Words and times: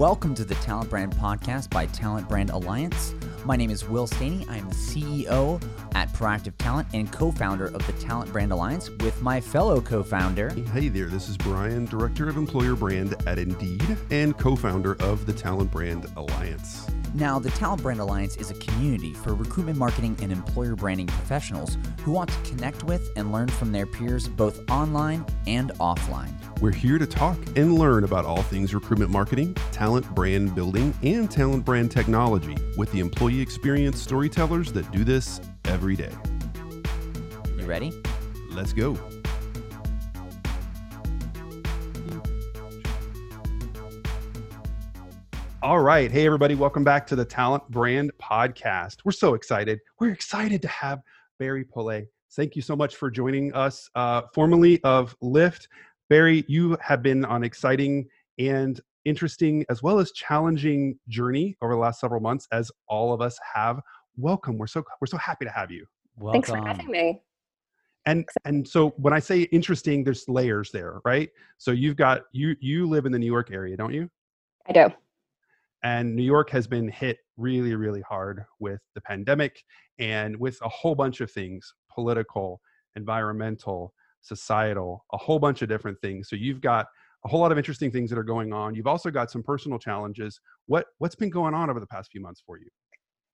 Welcome 0.00 0.34
to 0.36 0.46
the 0.46 0.54
Talent 0.54 0.88
Brand 0.88 1.12
Podcast 1.12 1.68
by 1.68 1.84
Talent 1.84 2.26
Brand 2.26 2.48
Alliance. 2.48 3.14
My 3.44 3.54
name 3.54 3.68
is 3.68 3.86
Will 3.86 4.06
Staney. 4.06 4.46
I 4.48 4.56
am 4.56 4.66
the 4.66 4.74
CEO 4.74 5.62
at 5.94 6.10
Proactive 6.14 6.56
Talent 6.56 6.88
and 6.94 7.12
co 7.12 7.30
founder 7.30 7.66
of 7.66 7.86
the 7.86 7.92
Talent 8.02 8.32
Brand 8.32 8.50
Alliance 8.50 8.88
with 8.88 9.20
my 9.20 9.42
fellow 9.42 9.78
co 9.82 10.02
founder. 10.02 10.54
Hey 10.72 10.88
there, 10.88 11.08
this 11.08 11.28
is 11.28 11.36
Brian, 11.36 11.84
Director 11.84 12.30
of 12.30 12.38
Employer 12.38 12.74
Brand 12.76 13.14
at 13.26 13.38
Indeed 13.38 13.98
and 14.10 14.38
co 14.38 14.56
founder 14.56 14.94
of 15.02 15.26
the 15.26 15.34
Talent 15.34 15.70
Brand 15.70 16.10
Alliance. 16.16 16.86
Now, 17.14 17.40
the 17.40 17.50
Talent 17.50 17.82
Brand 17.82 17.98
Alliance 17.98 18.36
is 18.36 18.52
a 18.52 18.54
community 18.54 19.14
for 19.14 19.34
recruitment 19.34 19.76
marketing 19.76 20.16
and 20.22 20.30
employer 20.30 20.76
branding 20.76 21.08
professionals 21.08 21.76
who 22.02 22.12
want 22.12 22.30
to 22.30 22.50
connect 22.50 22.84
with 22.84 23.10
and 23.16 23.32
learn 23.32 23.48
from 23.48 23.72
their 23.72 23.84
peers 23.84 24.28
both 24.28 24.60
online 24.70 25.26
and 25.48 25.72
offline. 25.80 26.32
We're 26.60 26.70
here 26.70 26.98
to 26.98 27.06
talk 27.06 27.36
and 27.56 27.74
learn 27.74 28.04
about 28.04 28.24
all 28.26 28.42
things 28.42 28.74
recruitment 28.74 29.10
marketing, 29.10 29.54
talent 29.72 30.08
brand 30.14 30.54
building, 30.54 30.94
and 31.02 31.28
talent 31.28 31.64
brand 31.64 31.90
technology 31.90 32.56
with 32.76 32.92
the 32.92 33.00
employee 33.00 33.40
experience 33.40 34.00
storytellers 34.00 34.72
that 34.72 34.88
do 34.92 35.02
this 35.02 35.40
every 35.64 35.96
day. 35.96 36.12
You 37.58 37.66
ready? 37.66 37.92
Let's 38.52 38.72
go. 38.72 38.96
All 45.62 45.80
right. 45.80 46.10
Hey, 46.10 46.24
everybody. 46.24 46.54
Welcome 46.54 46.84
back 46.84 47.06
to 47.08 47.14
the 47.14 47.24
Talent 47.24 47.68
Brand 47.68 48.12
Podcast. 48.18 48.96
We're 49.04 49.12
so 49.12 49.34
excited. 49.34 49.78
We're 49.98 50.10
excited 50.10 50.62
to 50.62 50.68
have 50.68 51.02
Bari 51.38 51.66
Polay. 51.66 52.06
Thank 52.32 52.56
you 52.56 52.62
so 52.62 52.74
much 52.74 52.96
for 52.96 53.10
joining 53.10 53.52
us, 53.52 53.90
uh, 53.94 54.22
formerly 54.32 54.82
of 54.84 55.14
Lyft. 55.22 55.68
Bari, 56.08 56.46
you 56.48 56.78
have 56.80 57.02
been 57.02 57.26
on 57.26 57.36
an 57.36 57.44
exciting 57.44 58.08
and 58.38 58.80
interesting 59.04 59.66
as 59.68 59.82
well 59.82 59.98
as 59.98 60.12
challenging 60.12 60.98
journey 61.08 61.58
over 61.60 61.74
the 61.74 61.78
last 61.78 62.00
several 62.00 62.22
months, 62.22 62.48
as 62.52 62.72
all 62.88 63.12
of 63.12 63.20
us 63.20 63.38
have. 63.54 63.80
Welcome. 64.16 64.56
We're 64.56 64.66
so 64.66 64.82
we're 64.98 65.08
so 65.08 65.18
happy 65.18 65.44
to 65.44 65.50
have 65.50 65.70
you. 65.70 65.84
Welcome. 66.16 66.40
Thanks 66.40 66.48
for 66.48 66.66
having 66.66 66.90
me. 66.90 67.20
And 68.06 68.26
and 68.46 68.66
so 68.66 68.94
when 68.96 69.12
I 69.12 69.18
say 69.18 69.42
interesting, 69.42 70.04
there's 70.04 70.26
layers 70.26 70.70
there, 70.70 71.02
right? 71.04 71.28
So 71.58 71.70
you've 71.70 71.96
got 71.96 72.22
you 72.32 72.56
you 72.60 72.88
live 72.88 73.04
in 73.04 73.12
the 73.12 73.18
New 73.18 73.26
York 73.26 73.50
area, 73.52 73.76
don't 73.76 73.92
you? 73.92 74.08
I 74.66 74.72
do 74.72 74.90
and 75.82 76.14
New 76.14 76.22
York 76.22 76.50
has 76.50 76.66
been 76.66 76.88
hit 76.88 77.18
really, 77.36 77.74
really 77.74 78.02
hard 78.02 78.44
with 78.58 78.80
the 78.94 79.00
pandemic 79.00 79.62
and 79.98 80.36
with 80.36 80.58
a 80.62 80.68
whole 80.68 80.94
bunch 80.94 81.20
of 81.20 81.30
things 81.30 81.72
political, 81.92 82.60
environmental, 82.96 83.92
societal, 84.20 85.04
a 85.12 85.16
whole 85.16 85.38
bunch 85.38 85.62
of 85.62 85.68
different 85.68 85.98
things. 86.00 86.28
So 86.28 86.36
you've 86.36 86.60
got 86.60 86.86
a 87.24 87.28
whole 87.28 87.40
lot 87.40 87.52
of 87.52 87.58
interesting 87.58 87.90
things 87.90 88.10
that 88.10 88.18
are 88.18 88.24
going 88.24 88.52
on. 88.52 88.74
You've 88.74 88.86
also 88.86 89.10
got 89.10 89.30
some 89.30 89.42
personal 89.42 89.78
challenges. 89.78 90.40
What 90.66 90.86
what's 90.98 91.14
been 91.14 91.30
going 91.30 91.54
on 91.54 91.70
over 91.70 91.80
the 91.80 91.86
past 91.86 92.10
few 92.10 92.20
months 92.20 92.42
for 92.44 92.58
you? 92.58 92.68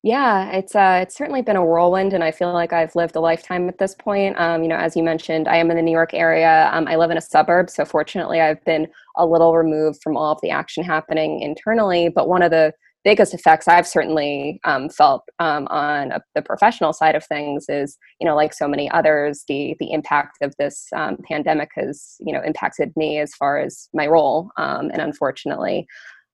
Yeah, 0.06 0.52
it's 0.52 0.76
uh, 0.76 1.00
it's 1.02 1.16
certainly 1.16 1.42
been 1.42 1.56
a 1.56 1.64
whirlwind, 1.64 2.12
and 2.12 2.22
I 2.22 2.30
feel 2.30 2.52
like 2.52 2.72
I've 2.72 2.94
lived 2.94 3.16
a 3.16 3.20
lifetime 3.20 3.68
at 3.68 3.78
this 3.78 3.92
point. 3.96 4.38
Um, 4.38 4.62
you 4.62 4.68
know, 4.68 4.76
as 4.76 4.94
you 4.94 5.02
mentioned, 5.02 5.48
I 5.48 5.56
am 5.56 5.68
in 5.68 5.76
the 5.76 5.82
New 5.82 5.90
York 5.90 6.14
area. 6.14 6.70
Um, 6.72 6.86
I 6.86 6.94
live 6.94 7.10
in 7.10 7.16
a 7.16 7.20
suburb, 7.20 7.68
so 7.68 7.84
fortunately, 7.84 8.40
I've 8.40 8.64
been 8.64 8.86
a 9.16 9.26
little 9.26 9.56
removed 9.56 9.98
from 10.04 10.16
all 10.16 10.30
of 10.30 10.38
the 10.42 10.50
action 10.50 10.84
happening 10.84 11.40
internally. 11.40 12.08
But 12.08 12.28
one 12.28 12.42
of 12.42 12.52
the 12.52 12.72
biggest 13.02 13.34
effects 13.34 13.66
I've 13.66 13.86
certainly 13.86 14.60
um, 14.62 14.90
felt 14.90 15.22
um, 15.40 15.66
on 15.70 16.12
a, 16.12 16.20
the 16.36 16.42
professional 16.42 16.92
side 16.92 17.16
of 17.16 17.24
things 17.24 17.66
is, 17.68 17.98
you 18.20 18.28
know, 18.28 18.36
like 18.36 18.54
so 18.54 18.68
many 18.68 18.88
others, 18.92 19.42
the 19.48 19.74
the 19.80 19.90
impact 19.90 20.38
of 20.40 20.54
this 20.56 20.86
um, 20.94 21.16
pandemic 21.28 21.70
has, 21.74 22.14
you 22.20 22.32
know, 22.32 22.42
impacted 22.46 22.92
me 22.94 23.18
as 23.18 23.34
far 23.34 23.58
as 23.58 23.88
my 23.92 24.06
role, 24.06 24.52
um, 24.56 24.88
and 24.92 25.02
unfortunately, 25.02 25.84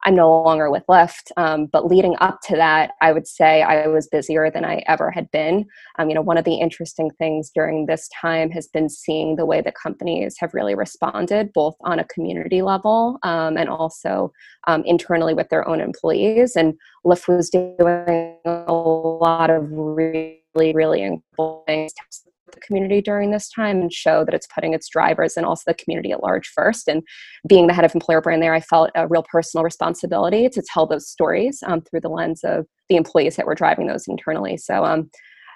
I'm 0.05 0.15
no 0.15 0.43
longer 0.43 0.71
with 0.71 0.85
Lyft. 0.89 1.31
Um, 1.37 1.67
but 1.67 1.87
leading 1.87 2.17
up 2.21 2.41
to 2.49 2.57
that, 2.57 2.93
I 3.01 3.13
would 3.13 3.27
say 3.27 3.63
I 3.63 3.87
was 3.87 4.09
busier 4.09 4.51
than 4.51 4.65
I 4.65 4.83
ever 4.87 5.11
had 5.11 5.31
been. 5.31 5.65
Um, 5.99 6.09
you 6.09 6.15
know, 6.15 6.23
one 6.23 6.39
of 6.39 6.45
the 6.45 6.57
interesting 6.57 7.11
things 7.19 7.51
during 7.55 7.87
this 7.87 8.09
time 8.21 8.51
has 8.51 8.69
been 8.69 8.89
seeing 8.89 9.37
the 9.37 9.47
way 9.47 9.61
the 9.61 9.73
companies 9.73 10.37
have 10.39 10.55
really 10.55 10.75
responded, 10.75 11.53
both 11.53 11.77
on 11.83 11.99
a 11.99 12.05
community 12.05 12.63
level 12.63 13.19
um, 13.23 13.57
and 13.57 13.69
also 13.69 14.33
um, 14.67 14.83
internally 14.85 15.35
with 15.35 15.49
their 15.49 15.67
own 15.69 15.81
employees. 15.81 16.57
And 16.57 16.75
Lyft 17.05 17.29
was 17.29 17.51
doing 17.51 18.37
a 18.45 18.73
lot 18.73 19.51
of 19.51 19.69
really, 19.71 20.41
really 20.55 21.03
important 21.03 21.67
things 21.67 22.25
the 22.53 22.61
community 22.61 23.01
during 23.01 23.31
this 23.31 23.49
time 23.49 23.81
and 23.81 23.93
show 23.93 24.25
that 24.25 24.35
it's 24.35 24.47
putting 24.47 24.75
its 24.75 24.89
drivers 24.89 25.37
and 25.37 25.45
also 25.45 25.63
the 25.67 25.75
community 25.75 26.13
at 26.13 26.23
large 26.23 26.49
first. 26.49 26.89
And 26.89 27.03
being 27.49 27.67
the 27.67 27.75
head 27.75 27.85
of 27.85 27.95
employer 27.95 28.21
brand 28.21 28.43
there, 28.43 28.55
I 28.55 28.61
felt 28.61 28.91
a 28.95 29.09
real 29.09 29.25
personal 29.31 29.65
responsibility 29.65 30.49
to 30.49 30.63
tell 30.73 30.87
those 30.87 31.09
stories 31.09 31.63
um, 31.67 31.81
through 31.81 32.01
the 32.01 32.09
lens 32.09 32.41
of 32.45 32.67
the 32.89 32.97
employees 32.97 33.37
that 33.37 33.47
were 33.47 33.55
driving 33.55 33.87
those 33.87 34.07
internally. 34.09 34.57
So, 34.57 34.85
um, 34.85 35.11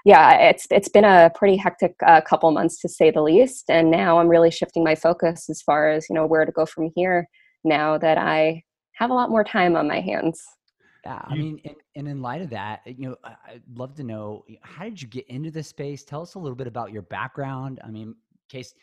yeah, 0.04 0.34
it's 0.34 0.68
it's 0.70 0.88
been 0.88 1.04
a 1.04 1.32
pretty 1.34 1.56
hectic 1.56 1.96
uh, 2.06 2.20
couple 2.20 2.50
months 2.52 2.80
to 2.80 2.88
say 2.88 3.10
the 3.10 3.22
least, 3.22 3.64
and 3.68 3.90
now 3.90 4.20
I'm 4.20 4.28
really 4.28 4.52
shifting 4.52 4.84
my 4.84 4.94
focus 4.94 5.50
as 5.50 5.60
far 5.62 5.90
as 5.90 6.06
you 6.08 6.14
know 6.14 6.26
where 6.26 6.44
to 6.44 6.52
go 6.52 6.64
from 6.64 6.92
here. 6.94 7.28
Now 7.64 7.98
that 7.98 8.16
I 8.16 8.62
have 8.94 9.10
a 9.10 9.14
lot 9.14 9.30
more 9.30 9.42
time 9.42 9.74
on 9.74 9.88
my 9.88 10.00
hands. 10.00 10.40
Yeah, 11.06 11.22
I 11.24 11.34
mean, 11.36 11.60
and, 11.64 11.76
and, 11.94 12.08
in 12.08 12.20
light 12.20 12.42
of 12.42 12.50
that, 12.50 12.80
you 12.84 13.10
know, 13.10 13.16
I'd 13.22 13.62
love 13.76 13.94
to 13.94 14.02
know 14.02 14.44
how 14.62 14.82
did 14.82 15.00
you 15.00 15.06
get 15.06 15.24
into 15.28 15.52
this 15.52 15.68
space? 15.68 16.02
Tell 16.02 16.20
us 16.20 16.34
a 16.34 16.38
little 16.40 16.56
bit 16.56 16.66
about 16.66 16.90
your 16.90 17.02
background. 17.02 17.78
I 17.84 17.90
mean, 17.92 18.08
in 18.08 18.14
case 18.48 18.74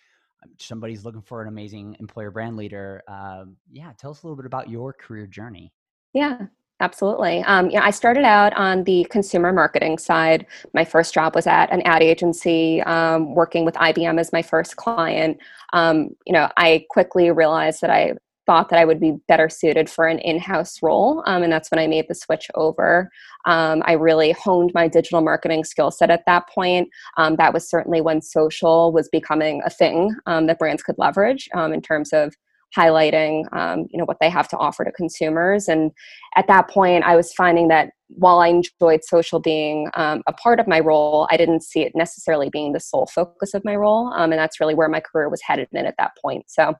um, 0.41 0.51
somebody's 0.57 1.03
looking 1.03 1.21
for 1.21 1.41
an 1.41 1.49
amazing 1.49 1.97
employer 1.99 2.31
brand 2.31 2.55
leader, 2.55 3.03
uh, 3.09 3.43
yeah, 3.69 3.91
tell 3.97 4.11
us 4.11 4.23
a 4.23 4.25
little 4.25 4.37
bit 4.37 4.45
about 4.45 4.69
your 4.69 4.93
career 4.93 5.27
journey. 5.27 5.73
Yeah, 6.13 6.43
absolutely. 6.79 7.41
Um, 7.41 7.69
yeah, 7.69 7.83
I 7.83 7.91
started 7.91 8.23
out 8.23 8.53
on 8.53 8.85
the 8.85 9.05
consumer 9.09 9.51
marketing 9.51 9.97
side. 9.97 10.45
My 10.73 10.85
first 10.85 11.13
job 11.13 11.35
was 11.35 11.45
at 11.45 11.73
an 11.73 11.81
ad 11.81 12.01
agency, 12.01 12.81
um, 12.83 13.35
working 13.35 13.65
with 13.65 13.75
IBM 13.75 14.17
as 14.17 14.31
my 14.31 14.41
first 14.41 14.77
client. 14.77 15.39
Um, 15.73 16.15
you 16.25 16.31
know, 16.31 16.49
I 16.55 16.85
quickly 16.89 17.31
realized 17.31 17.81
that 17.81 17.89
I 17.89 18.13
thought 18.45 18.69
that 18.69 18.79
I 18.79 18.85
would 18.85 18.99
be 18.99 19.17
better 19.27 19.49
suited 19.49 19.89
for 19.89 20.07
an 20.07 20.19
in 20.19 20.39
house 20.39 20.81
role. 20.81 21.23
Um, 21.25 21.43
and 21.43 21.51
that's 21.51 21.71
when 21.71 21.79
I 21.79 21.87
made 21.87 22.07
the 22.07 22.15
switch 22.15 22.47
over. 22.55 23.09
Um, 23.45 23.83
I 23.85 23.93
really 23.93 24.31
honed 24.31 24.71
my 24.73 24.87
digital 24.87 25.21
marketing 25.21 25.63
skill 25.63 25.91
set 25.91 26.09
at 26.09 26.23
that 26.25 26.49
point. 26.49 26.89
Um, 27.17 27.35
that 27.37 27.53
was 27.53 27.69
certainly 27.69 28.01
when 28.01 28.21
social 28.21 28.91
was 28.91 29.09
becoming 29.09 29.61
a 29.65 29.69
thing 29.69 30.15
um, 30.25 30.47
that 30.47 30.59
brands 30.59 30.83
could 30.83 30.95
leverage 30.97 31.49
um, 31.53 31.73
in 31.73 31.81
terms 31.81 32.11
of 32.13 32.33
highlighting 32.75 33.45
um, 33.55 33.85
you 33.91 33.99
know 33.99 34.05
what 34.05 34.17
they 34.19 34.29
have 34.29 34.47
to 34.47 34.57
offer 34.57 34.83
to 34.83 34.91
consumers 34.91 35.67
and 35.67 35.91
at 36.35 36.47
that 36.47 36.67
point 36.69 37.03
i 37.03 37.15
was 37.15 37.31
finding 37.33 37.67
that 37.67 37.91
while 38.07 38.39
i 38.39 38.47
enjoyed 38.47 39.03
social 39.03 39.39
being 39.39 39.89
a 39.95 40.33
part 40.41 40.59
of 40.59 40.67
my 40.67 40.79
role 40.79 41.27
i 41.29 41.37
didn't 41.37 41.61
see 41.61 41.81
it 41.81 41.91
necessarily 41.95 42.49
being 42.49 42.73
the 42.73 42.79
sole 42.79 43.05
focus 43.05 43.53
of 43.53 43.63
my 43.63 43.75
role 43.75 44.11
and 44.11 44.33
that's 44.33 44.59
really 44.59 44.73
where 44.73 44.89
my 44.89 44.99
career 44.99 45.29
was 45.29 45.41
headed 45.43 45.67
in 45.71 45.85
at 45.85 45.95
that 45.99 46.13
point 46.19 46.45
so 46.47 46.73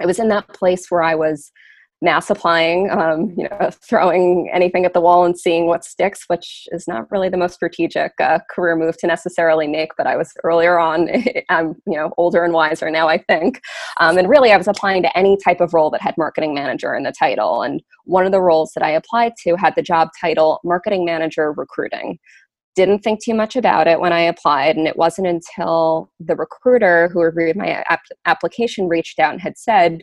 I 0.00 0.06
was 0.06 0.18
in 0.18 0.28
that 0.28 0.48
place 0.48 0.90
where 0.90 1.02
I 1.02 1.14
was 1.14 1.50
mass 2.02 2.30
applying, 2.30 2.90
um, 2.90 3.34
you 3.36 3.48
know, 3.48 3.70
throwing 3.88 4.50
anything 4.52 4.84
at 4.84 4.94
the 4.94 5.00
wall 5.00 5.24
and 5.24 5.38
seeing 5.38 5.66
what 5.66 5.84
sticks, 5.84 6.24
which 6.28 6.66
is 6.72 6.88
not 6.88 7.10
really 7.10 7.28
the 7.28 7.36
most 7.36 7.54
strategic 7.54 8.12
uh, 8.20 8.38
career 8.50 8.76
move 8.76 8.96
to 8.98 9.06
necessarily 9.06 9.66
make. 9.66 9.90
But 9.96 10.06
I 10.06 10.16
was 10.16 10.32
earlier 10.44 10.78
on, 10.78 11.08
I'm 11.48 11.74
you 11.86 11.96
know 11.96 12.12
older 12.16 12.44
and 12.44 12.54
wiser 12.54 12.90
now, 12.90 13.08
I 13.08 13.18
think, 13.18 13.60
um, 13.98 14.18
and 14.18 14.28
really 14.28 14.52
I 14.52 14.56
was 14.56 14.68
applying 14.68 15.02
to 15.02 15.18
any 15.18 15.36
type 15.44 15.60
of 15.60 15.74
role 15.74 15.90
that 15.90 16.00
had 16.00 16.14
marketing 16.16 16.54
manager 16.54 16.94
in 16.94 17.02
the 17.02 17.12
title. 17.12 17.62
And 17.62 17.82
one 18.04 18.26
of 18.26 18.32
the 18.32 18.40
roles 18.40 18.72
that 18.74 18.84
I 18.84 18.90
applied 18.90 19.32
to 19.44 19.56
had 19.56 19.74
the 19.76 19.82
job 19.82 20.08
title 20.20 20.60
marketing 20.64 21.04
manager 21.04 21.52
recruiting 21.52 22.18
didn't 22.74 23.00
think 23.00 23.22
too 23.22 23.34
much 23.34 23.56
about 23.56 23.86
it 23.86 24.00
when 24.00 24.12
I 24.12 24.20
applied. 24.20 24.76
And 24.76 24.86
it 24.86 24.96
wasn't 24.96 25.26
until 25.26 26.10
the 26.20 26.36
recruiter 26.36 27.08
who 27.08 27.20
reviewed 27.20 27.56
my 27.56 27.84
ap- 27.88 28.00
application 28.26 28.88
reached 28.88 29.18
out 29.18 29.32
and 29.32 29.40
had 29.40 29.58
said, 29.58 30.02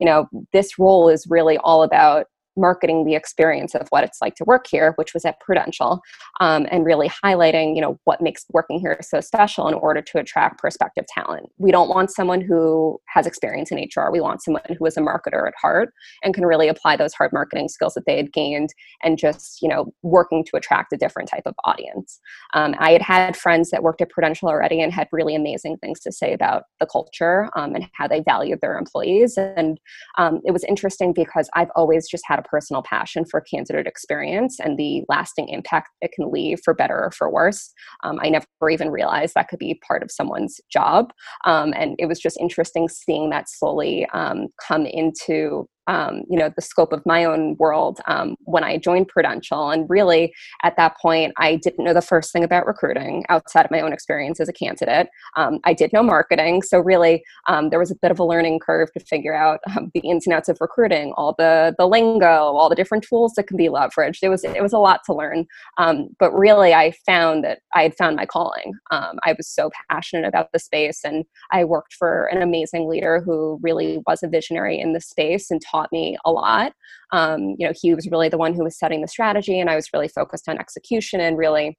you 0.00 0.06
know, 0.06 0.26
this 0.52 0.78
role 0.78 1.08
is 1.08 1.26
really 1.28 1.58
all 1.58 1.82
about 1.82 2.26
marketing 2.58 3.04
the 3.04 3.14
experience 3.14 3.74
of 3.74 3.86
what 3.90 4.04
it's 4.04 4.20
like 4.20 4.34
to 4.36 4.44
work 4.44 4.66
here, 4.68 4.92
which 4.96 5.14
was 5.14 5.24
at 5.24 5.40
Prudential, 5.40 6.00
um, 6.40 6.66
and 6.70 6.84
really 6.84 7.10
highlighting, 7.24 7.74
you 7.74 7.80
know, 7.80 7.98
what 8.04 8.20
makes 8.20 8.44
working 8.50 8.80
here 8.80 8.98
so 9.00 9.20
special 9.20 9.68
in 9.68 9.74
order 9.74 10.02
to 10.02 10.18
attract 10.18 10.58
prospective 10.58 11.06
talent. 11.06 11.46
We 11.58 11.70
don't 11.70 11.88
want 11.88 12.10
someone 12.10 12.40
who 12.40 13.00
has 13.06 13.26
experience 13.26 13.70
in 13.70 13.78
HR. 13.78 14.10
We 14.10 14.20
want 14.20 14.42
someone 14.42 14.62
who 14.78 14.84
is 14.86 14.96
a 14.96 15.00
marketer 15.00 15.46
at 15.46 15.54
heart 15.60 15.92
and 16.22 16.34
can 16.34 16.44
really 16.44 16.68
apply 16.68 16.96
those 16.96 17.14
hard 17.14 17.32
marketing 17.32 17.68
skills 17.68 17.94
that 17.94 18.04
they 18.06 18.16
had 18.16 18.32
gained 18.32 18.70
and 19.02 19.18
just, 19.18 19.62
you 19.62 19.68
know, 19.68 19.92
working 20.02 20.44
to 20.44 20.56
attract 20.56 20.92
a 20.92 20.96
different 20.96 21.28
type 21.28 21.44
of 21.46 21.54
audience. 21.64 22.20
Um, 22.54 22.74
I 22.78 22.92
had 22.92 23.02
had 23.02 23.36
friends 23.36 23.70
that 23.70 23.82
worked 23.82 24.00
at 24.00 24.10
Prudential 24.10 24.48
already 24.48 24.80
and 24.80 24.92
had 24.92 25.08
really 25.12 25.34
amazing 25.34 25.76
things 25.78 26.00
to 26.00 26.12
say 26.12 26.32
about 26.32 26.64
the 26.80 26.86
culture 26.86 27.48
um, 27.56 27.74
and 27.74 27.88
how 27.92 28.08
they 28.08 28.20
valued 28.20 28.60
their 28.60 28.78
employees. 28.78 29.36
And 29.36 29.78
um, 30.16 30.40
it 30.44 30.52
was 30.52 30.64
interesting 30.64 31.12
because 31.12 31.48
I've 31.54 31.70
always 31.76 32.08
just 32.08 32.24
had 32.26 32.38
a 32.38 32.42
personal 32.50 32.82
passion 32.82 33.24
for 33.24 33.40
candidate 33.40 33.86
experience 33.86 34.58
and 34.60 34.78
the 34.78 35.02
lasting 35.08 35.48
impact 35.48 35.88
it 36.00 36.12
can 36.12 36.30
leave 36.30 36.60
for 36.64 36.74
better 36.74 37.04
or 37.04 37.10
for 37.10 37.30
worse. 37.30 37.72
Um, 38.04 38.18
I 38.22 38.28
never 38.28 38.70
even 38.70 38.90
realized 38.90 39.34
that 39.34 39.48
could 39.48 39.58
be 39.58 39.80
part 39.86 40.02
of 40.02 40.10
someone's 40.10 40.60
job. 40.72 41.12
Um, 41.44 41.72
and 41.76 41.94
it 41.98 42.06
was 42.06 42.20
just 42.20 42.38
interesting 42.40 42.88
seeing 42.88 43.30
that 43.30 43.48
slowly 43.48 44.06
um, 44.12 44.48
come 44.66 44.86
into 44.86 45.68
um, 45.88 46.22
you 46.28 46.38
know 46.38 46.52
the 46.54 46.62
scope 46.62 46.92
of 46.92 47.04
my 47.04 47.24
own 47.24 47.56
world 47.58 47.98
um, 48.06 48.36
when 48.40 48.62
I 48.62 48.78
joined 48.78 49.08
Prudential. 49.08 49.70
And 49.70 49.88
really, 49.88 50.32
at 50.62 50.76
that 50.76 50.96
point, 50.98 51.32
I 51.38 51.56
didn't 51.56 51.84
know 51.84 51.94
the 51.94 52.02
first 52.02 52.32
thing 52.32 52.44
about 52.44 52.66
recruiting 52.66 53.24
outside 53.28 53.64
of 53.64 53.70
my 53.70 53.80
own 53.80 53.92
experience 53.92 54.38
as 54.38 54.48
a 54.48 54.52
candidate. 54.52 55.08
Um, 55.36 55.58
I 55.64 55.72
did 55.72 55.92
know 55.92 56.02
marketing, 56.02 56.62
so 56.62 56.78
really 56.78 57.24
um, 57.48 57.70
there 57.70 57.78
was 57.78 57.90
a 57.90 57.96
bit 57.96 58.10
of 58.10 58.18
a 58.18 58.24
learning 58.24 58.60
curve 58.60 58.92
to 58.92 59.00
figure 59.00 59.34
out 59.34 59.60
um, 59.76 59.90
the 59.94 60.00
ins 60.00 60.26
and 60.26 60.34
outs 60.34 60.48
of 60.48 60.58
recruiting, 60.60 61.12
all 61.16 61.34
the 61.38 61.74
the 61.78 61.88
lingo, 61.88 62.26
all 62.26 62.68
the 62.68 62.76
different 62.76 63.04
tools 63.04 63.32
that 63.34 63.46
can 63.46 63.56
be 63.56 63.68
leveraged. 63.68 64.18
It 64.22 64.28
was 64.28 64.44
it 64.44 64.62
was 64.62 64.72
a 64.72 64.78
lot 64.78 65.00
to 65.06 65.14
learn, 65.14 65.46
um, 65.78 66.10
but 66.20 66.32
really, 66.32 66.74
I 66.74 66.92
found 67.06 67.44
that 67.44 67.60
I 67.74 67.82
had 67.82 67.96
found 67.96 68.16
my 68.16 68.26
calling. 68.26 68.74
I 68.90 69.34
was 69.36 69.48
so 69.48 69.70
passionate 69.90 70.26
about 70.26 70.52
the 70.52 70.58
space, 70.58 71.00
and 71.04 71.24
I 71.50 71.64
worked 71.64 71.94
for 71.94 72.26
an 72.26 72.42
amazing 72.42 72.88
leader 72.88 73.20
who 73.20 73.58
really 73.62 74.00
was 74.06 74.22
a 74.22 74.28
visionary 74.28 74.78
in 74.78 74.92
the 74.92 75.00
space 75.00 75.50
and 75.50 75.60
taught 75.62 75.77
me 75.92 76.16
a 76.24 76.32
lot. 76.32 76.72
Um, 77.12 77.54
you 77.58 77.66
know, 77.66 77.72
he 77.74 77.94
was 77.94 78.08
really 78.10 78.28
the 78.28 78.38
one 78.38 78.54
who 78.54 78.64
was 78.64 78.78
setting 78.78 79.00
the 79.00 79.08
strategy, 79.08 79.60
and 79.60 79.70
I 79.70 79.76
was 79.76 79.88
really 79.92 80.08
focused 80.08 80.48
on 80.48 80.58
execution 80.58 81.20
and 81.20 81.38
really 81.38 81.76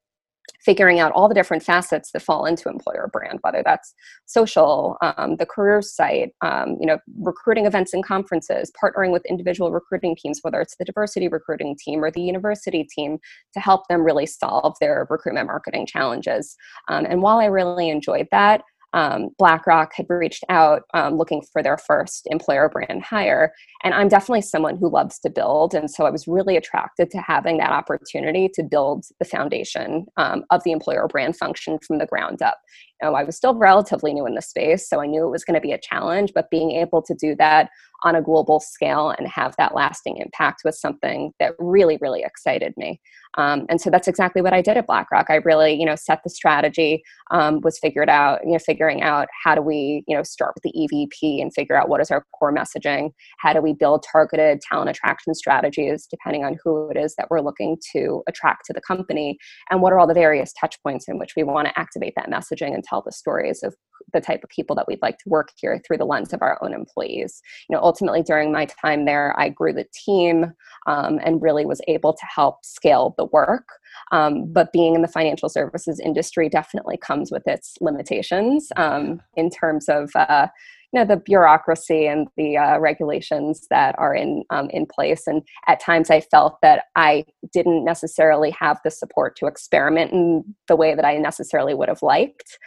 figuring 0.64 1.00
out 1.00 1.12
all 1.12 1.28
the 1.28 1.34
different 1.34 1.62
facets 1.62 2.12
that 2.12 2.20
fall 2.20 2.44
into 2.44 2.68
employer 2.68 3.08
brand 3.12 3.38
whether 3.42 3.62
that's 3.64 3.94
social 4.26 4.96
um, 5.02 5.36
the 5.36 5.46
career 5.46 5.80
site 5.80 6.30
um, 6.42 6.76
you 6.80 6.86
know 6.86 6.98
recruiting 7.20 7.66
events 7.66 7.94
and 7.94 8.04
conferences 8.04 8.70
partnering 8.82 9.12
with 9.12 9.24
individual 9.26 9.70
recruiting 9.70 10.16
teams 10.16 10.40
whether 10.42 10.60
it's 10.60 10.76
the 10.76 10.84
diversity 10.84 11.28
recruiting 11.28 11.76
team 11.78 12.02
or 12.02 12.10
the 12.10 12.20
university 12.20 12.84
team 12.84 13.18
to 13.52 13.60
help 13.60 13.86
them 13.88 14.02
really 14.02 14.26
solve 14.26 14.74
their 14.80 15.06
recruitment 15.10 15.46
marketing 15.46 15.86
challenges 15.86 16.56
um, 16.88 17.06
and 17.06 17.22
while 17.22 17.38
i 17.38 17.46
really 17.46 17.88
enjoyed 17.88 18.26
that 18.30 18.62
um, 18.92 19.28
BlackRock 19.38 19.92
had 19.94 20.06
reached 20.08 20.44
out 20.48 20.82
um, 20.94 21.16
looking 21.16 21.42
for 21.52 21.62
their 21.62 21.78
first 21.78 22.26
employer 22.30 22.68
brand 22.68 23.02
hire. 23.02 23.52
And 23.82 23.94
I'm 23.94 24.08
definitely 24.08 24.42
someone 24.42 24.76
who 24.76 24.90
loves 24.90 25.18
to 25.20 25.30
build. 25.30 25.74
And 25.74 25.90
so 25.90 26.06
I 26.06 26.10
was 26.10 26.26
really 26.26 26.56
attracted 26.56 27.10
to 27.10 27.18
having 27.18 27.58
that 27.58 27.70
opportunity 27.70 28.48
to 28.54 28.62
build 28.62 29.04
the 29.18 29.24
foundation 29.24 30.06
um, 30.16 30.44
of 30.50 30.62
the 30.64 30.72
employer 30.72 31.06
brand 31.08 31.36
function 31.36 31.78
from 31.86 31.98
the 31.98 32.06
ground 32.06 32.42
up. 32.42 32.58
You 33.00 33.08
know, 33.08 33.14
I 33.14 33.24
was 33.24 33.36
still 33.36 33.54
relatively 33.54 34.12
new 34.12 34.26
in 34.26 34.34
the 34.34 34.42
space, 34.42 34.88
so 34.88 35.00
I 35.00 35.06
knew 35.06 35.24
it 35.24 35.30
was 35.30 35.44
going 35.44 35.54
to 35.54 35.60
be 35.60 35.72
a 35.72 35.80
challenge, 35.80 36.32
but 36.34 36.50
being 36.50 36.72
able 36.72 37.02
to 37.02 37.14
do 37.14 37.34
that 37.36 37.70
on 38.02 38.14
a 38.14 38.22
global 38.22 38.60
scale 38.60 39.14
and 39.18 39.28
have 39.28 39.54
that 39.58 39.74
lasting 39.74 40.16
impact 40.16 40.62
was 40.64 40.80
something 40.80 41.32
that 41.38 41.52
really, 41.58 41.98
really 42.00 42.22
excited 42.22 42.74
me. 42.76 43.00
Um, 43.38 43.66
and 43.68 43.80
so 43.80 43.90
that's 43.90 44.08
exactly 44.08 44.42
what 44.42 44.52
I 44.52 44.60
did 44.60 44.76
at 44.76 44.86
BlackRock. 44.86 45.26
I 45.28 45.36
really, 45.36 45.74
you 45.74 45.86
know, 45.86 45.94
set 45.94 46.20
the 46.24 46.30
strategy, 46.30 47.02
um, 47.30 47.60
was 47.62 47.78
figured 47.78 48.08
out, 48.08 48.40
you 48.44 48.52
know, 48.52 48.58
figuring 48.58 49.02
out 49.02 49.28
how 49.44 49.54
do 49.54 49.62
we, 49.62 50.02
you 50.08 50.16
know, 50.16 50.24
start 50.24 50.54
with 50.54 50.64
the 50.64 50.72
EVP 50.76 51.40
and 51.40 51.54
figure 51.54 51.76
out 51.76 51.88
what 51.88 52.00
is 52.00 52.10
our 52.10 52.24
core 52.36 52.52
messaging, 52.52 53.10
how 53.38 53.52
do 53.52 53.60
we 53.60 53.72
build 53.72 54.04
targeted 54.10 54.60
talent 54.60 54.90
attraction 54.90 55.34
strategies 55.34 56.06
depending 56.10 56.44
on 56.44 56.56
who 56.64 56.90
it 56.90 56.96
is 56.96 57.14
that 57.16 57.28
we're 57.30 57.40
looking 57.40 57.76
to 57.92 58.22
attract 58.28 58.64
to 58.66 58.72
the 58.72 58.80
company, 58.80 59.38
and 59.70 59.80
what 59.80 59.92
are 59.92 60.00
all 60.00 60.08
the 60.08 60.14
various 60.14 60.52
touch 60.60 60.82
points 60.82 61.06
in 61.08 61.18
which 61.18 61.34
we 61.36 61.44
want 61.44 61.68
to 61.68 61.78
activate 61.78 62.14
that 62.16 62.30
messaging 62.30 62.74
and 62.74 62.82
tell 62.82 63.02
the 63.02 63.12
stories 63.12 63.62
of 63.62 63.74
the 64.12 64.20
type 64.20 64.42
of 64.42 64.50
people 64.50 64.74
that 64.76 64.86
we'd 64.88 65.02
like 65.02 65.18
to 65.18 65.28
work 65.28 65.50
here 65.56 65.80
through 65.86 65.98
the 65.98 66.04
lens 66.04 66.32
of 66.32 66.42
our 66.42 66.58
own 66.62 66.72
employees. 66.72 67.40
You 67.68 67.76
know, 67.76 67.82
ultimately 67.90 68.22
during 68.22 68.52
my 68.52 68.66
time 68.66 69.04
there, 69.04 69.34
I 69.36 69.48
grew 69.48 69.72
the 69.72 69.86
team 69.92 70.52
um, 70.86 71.18
and 71.24 71.42
really 71.42 71.66
was 71.66 71.80
able 71.88 72.12
to 72.12 72.26
help 72.32 72.64
scale 72.64 73.16
the 73.18 73.24
work. 73.24 73.66
Um, 74.12 74.52
but 74.52 74.72
being 74.72 74.94
in 74.94 75.02
the 75.02 75.08
financial 75.08 75.48
services 75.48 75.98
industry 75.98 76.48
definitely 76.48 76.96
comes 76.96 77.32
with 77.32 77.42
its 77.48 77.76
limitations 77.80 78.68
um, 78.76 79.20
in 79.34 79.50
terms 79.50 79.88
of 79.88 80.12
uh, 80.14 80.46
you 80.92 81.00
know 81.00 81.06
the 81.06 81.16
bureaucracy 81.16 82.06
and 82.06 82.28
the 82.36 82.56
uh, 82.56 82.78
regulations 82.78 83.66
that 83.70 83.96
are 83.98 84.14
in 84.14 84.44
um, 84.50 84.68
in 84.70 84.86
place 84.86 85.26
and 85.28 85.42
at 85.68 85.78
times 85.78 86.10
i 86.10 86.20
felt 86.20 86.58
that 86.62 86.86
i 86.96 87.24
didn't 87.52 87.84
necessarily 87.84 88.50
have 88.50 88.80
the 88.82 88.90
support 88.90 89.36
to 89.36 89.46
experiment 89.46 90.10
in 90.12 90.42
the 90.66 90.74
way 90.74 90.96
that 90.96 91.04
i 91.04 91.16
necessarily 91.16 91.74
would 91.74 91.88
have 91.88 92.02
liked 92.02 92.58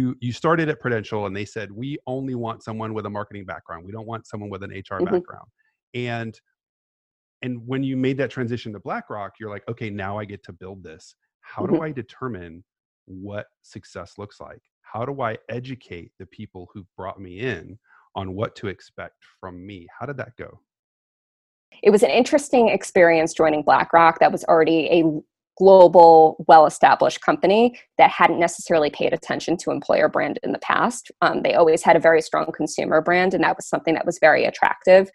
you 0.00 0.16
you 0.20 0.32
started 0.32 0.68
at 0.68 0.80
Prudential 0.80 1.26
and 1.26 1.36
they 1.36 1.44
said 1.44 1.70
we 1.70 1.98
only 2.06 2.34
want 2.34 2.62
someone 2.62 2.94
with 2.94 3.06
a 3.06 3.10
marketing 3.10 3.44
background. 3.44 3.84
We 3.84 3.92
don't 3.92 4.06
want 4.06 4.26
someone 4.26 4.50
with 4.50 4.62
an 4.62 4.70
HR 4.70 4.94
mm-hmm. 4.94 5.14
background. 5.14 5.48
And 5.94 6.38
and 7.42 7.66
when 7.66 7.82
you 7.82 7.96
made 7.96 8.18
that 8.18 8.30
transition 8.30 8.72
to 8.74 8.80
BlackRock, 8.80 9.32
you're 9.40 9.50
like, 9.50 9.66
okay, 9.68 9.88
now 9.90 10.18
I 10.18 10.24
get 10.24 10.42
to 10.44 10.52
build 10.52 10.82
this. 10.82 11.14
How 11.40 11.62
mm-hmm. 11.62 11.76
do 11.76 11.82
I 11.82 11.92
determine 11.92 12.64
what 13.06 13.46
success 13.62 14.14
looks 14.18 14.40
like? 14.40 14.60
How 14.82 15.04
do 15.04 15.22
I 15.22 15.38
educate 15.48 16.12
the 16.18 16.26
people 16.26 16.68
who 16.74 16.86
brought 16.96 17.20
me 17.20 17.40
in 17.40 17.78
on 18.14 18.34
what 18.34 18.56
to 18.56 18.68
expect 18.68 19.16
from 19.40 19.64
me? 19.64 19.86
How 19.98 20.06
did 20.06 20.16
that 20.18 20.36
go? 20.36 20.60
It 21.82 21.90
was 21.90 22.02
an 22.02 22.10
interesting 22.10 22.68
experience 22.68 23.32
joining 23.32 23.62
BlackRock 23.62 24.18
that 24.18 24.32
was 24.32 24.44
already 24.44 24.88
a 24.90 25.04
global, 25.60 26.42
well 26.48 26.64
established 26.64 27.20
company 27.20 27.78
that 27.98 28.10
hadn't 28.10 28.40
necessarily 28.40 28.88
paid 28.88 29.12
attention 29.12 29.58
to 29.58 29.70
employer 29.70 30.08
brand 30.08 30.38
in 30.42 30.52
the 30.52 30.58
past. 30.60 31.10
Um, 31.20 31.42
they 31.42 31.52
always 31.52 31.82
had 31.82 31.96
a 31.96 32.00
very 32.00 32.22
strong 32.22 32.50
consumer 32.56 33.02
brand, 33.02 33.34
and 33.34 33.44
that 33.44 33.56
was 33.56 33.68
something 33.68 33.92
that 33.92 34.06
was 34.06 34.18
very 34.18 34.46
attractive 34.46 35.10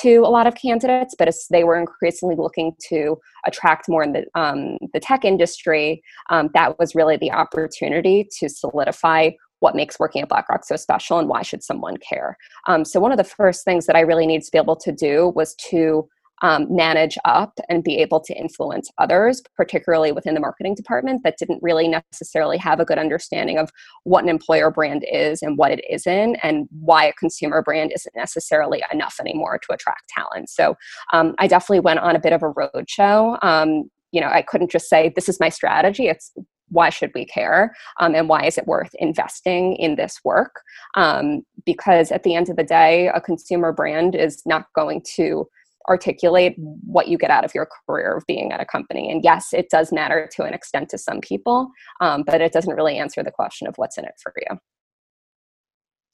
to 0.00 0.20
a 0.20 0.30
lot 0.30 0.46
of 0.46 0.54
candidates. 0.54 1.14
But 1.18 1.28
as 1.28 1.46
they 1.50 1.64
were 1.64 1.78
increasingly 1.78 2.34
looking 2.34 2.72
to 2.88 3.18
attract 3.46 3.90
more 3.90 4.02
in 4.02 4.14
the, 4.14 4.24
um, 4.34 4.78
the 4.94 5.00
tech 5.00 5.22
industry, 5.22 6.02
um, 6.30 6.48
that 6.54 6.78
was 6.78 6.94
really 6.94 7.18
the 7.18 7.30
opportunity 7.30 8.26
to 8.38 8.48
solidify 8.48 9.32
what 9.58 9.76
makes 9.76 10.00
working 10.00 10.22
at 10.22 10.30
BlackRock 10.30 10.64
so 10.64 10.76
special 10.76 11.18
and 11.18 11.28
why 11.28 11.42
should 11.42 11.62
someone 11.62 11.98
care. 11.98 12.38
Um, 12.66 12.86
so, 12.86 12.98
one 13.00 13.12
of 13.12 13.18
the 13.18 13.24
first 13.24 13.66
things 13.66 13.84
that 13.84 13.96
I 13.96 14.00
really 14.00 14.26
needed 14.26 14.46
to 14.46 14.50
be 14.50 14.58
able 14.58 14.76
to 14.76 14.92
do 14.92 15.28
was 15.36 15.54
to 15.70 16.08
um, 16.42 16.66
manage 16.70 17.18
up 17.24 17.58
and 17.68 17.84
be 17.84 17.98
able 17.98 18.20
to 18.20 18.34
influence 18.34 18.90
others, 18.98 19.42
particularly 19.56 20.12
within 20.12 20.34
the 20.34 20.40
marketing 20.40 20.74
department 20.74 21.22
that 21.24 21.36
didn't 21.38 21.62
really 21.62 21.88
necessarily 21.88 22.56
have 22.58 22.80
a 22.80 22.84
good 22.84 22.98
understanding 22.98 23.58
of 23.58 23.70
what 24.04 24.22
an 24.22 24.30
employer 24.30 24.70
brand 24.70 25.04
is 25.10 25.42
and 25.42 25.58
what 25.58 25.70
it 25.70 25.84
isn't, 25.88 26.36
and 26.42 26.68
why 26.80 27.04
a 27.04 27.12
consumer 27.14 27.62
brand 27.62 27.92
isn't 27.94 28.14
necessarily 28.16 28.82
enough 28.92 29.16
anymore 29.20 29.58
to 29.58 29.72
attract 29.72 30.08
talent. 30.08 30.48
So 30.48 30.76
um, 31.12 31.34
I 31.38 31.46
definitely 31.46 31.80
went 31.80 32.00
on 32.00 32.16
a 32.16 32.20
bit 32.20 32.32
of 32.32 32.42
a 32.42 32.52
roadshow. 32.52 33.42
Um, 33.42 33.90
you 34.12 34.20
know, 34.20 34.28
I 34.28 34.42
couldn't 34.42 34.70
just 34.70 34.88
say, 34.88 35.12
this 35.14 35.28
is 35.28 35.38
my 35.38 35.48
strategy. 35.48 36.08
It's 36.08 36.32
why 36.70 36.88
should 36.88 37.10
we 37.14 37.24
care 37.24 37.74
um, 37.98 38.14
and 38.14 38.28
why 38.28 38.44
is 38.44 38.56
it 38.56 38.66
worth 38.66 38.90
investing 38.94 39.76
in 39.76 39.96
this 39.96 40.20
work 40.24 40.62
um, 40.94 41.42
because 41.66 42.10
at 42.10 42.22
the 42.22 42.34
end 42.34 42.48
of 42.48 42.56
the 42.56 42.64
day 42.64 43.08
a 43.08 43.20
consumer 43.20 43.72
brand 43.72 44.14
is 44.14 44.42
not 44.46 44.66
going 44.74 45.02
to 45.16 45.46
articulate 45.88 46.54
what 46.56 47.08
you 47.08 47.18
get 47.18 47.30
out 47.30 47.44
of 47.44 47.54
your 47.54 47.68
career 47.86 48.16
of 48.16 48.24
being 48.26 48.52
at 48.52 48.60
a 48.60 48.64
company. 48.64 49.10
And 49.10 49.22
yes, 49.24 49.48
it 49.52 49.70
does 49.70 49.92
matter 49.92 50.28
to 50.36 50.44
an 50.44 50.54
extent 50.54 50.88
to 50.90 50.98
some 50.98 51.20
people, 51.20 51.70
um, 52.00 52.22
but 52.26 52.40
it 52.40 52.52
doesn't 52.52 52.74
really 52.74 52.98
answer 52.98 53.22
the 53.22 53.30
question 53.30 53.66
of 53.66 53.74
what's 53.76 53.98
in 53.98 54.04
it 54.04 54.14
for 54.22 54.32
you. 54.36 54.58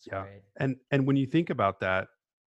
Yeah, 0.06 0.24
and 0.58 0.76
and 0.90 1.06
when 1.06 1.16
you 1.16 1.26
think 1.26 1.50
about 1.50 1.80
that, 1.80 2.06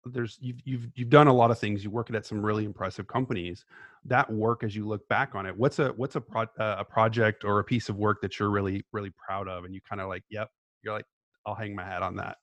there's 0.05 0.37
you've 0.41 0.59
you've 0.65 0.87
you've 0.95 1.09
done 1.09 1.27
a 1.27 1.33
lot 1.33 1.49
of 1.49 1.59
things. 1.59 1.83
You 1.83 1.89
work 1.89 2.13
at 2.13 2.25
some 2.25 2.45
really 2.45 2.65
impressive 2.65 3.07
companies. 3.07 3.63
That 4.05 4.31
work, 4.31 4.63
as 4.63 4.75
you 4.75 4.85
look 4.85 5.07
back 5.07 5.33
on 5.33 5.45
it, 5.45 5.55
what's 5.55 5.79
a 5.79 5.89
what's 5.89 6.15
a 6.15 6.21
pro, 6.21 6.43
uh, 6.43 6.75
a 6.79 6.83
project 6.83 7.45
or 7.45 7.59
a 7.59 7.63
piece 7.63 7.89
of 7.89 7.95
work 7.95 8.21
that 8.21 8.37
you're 8.39 8.49
really 8.49 8.83
really 8.91 9.11
proud 9.11 9.47
of, 9.47 9.63
and 9.63 9.73
you 9.73 9.79
kind 9.87 10.01
of 10.01 10.09
like, 10.09 10.23
yep, 10.29 10.49
you're 10.83 10.93
like, 10.93 11.05
I'll 11.45 11.55
hang 11.55 11.73
my 11.75 11.85
hat 11.85 12.03
on 12.03 12.15
that. 12.17 12.37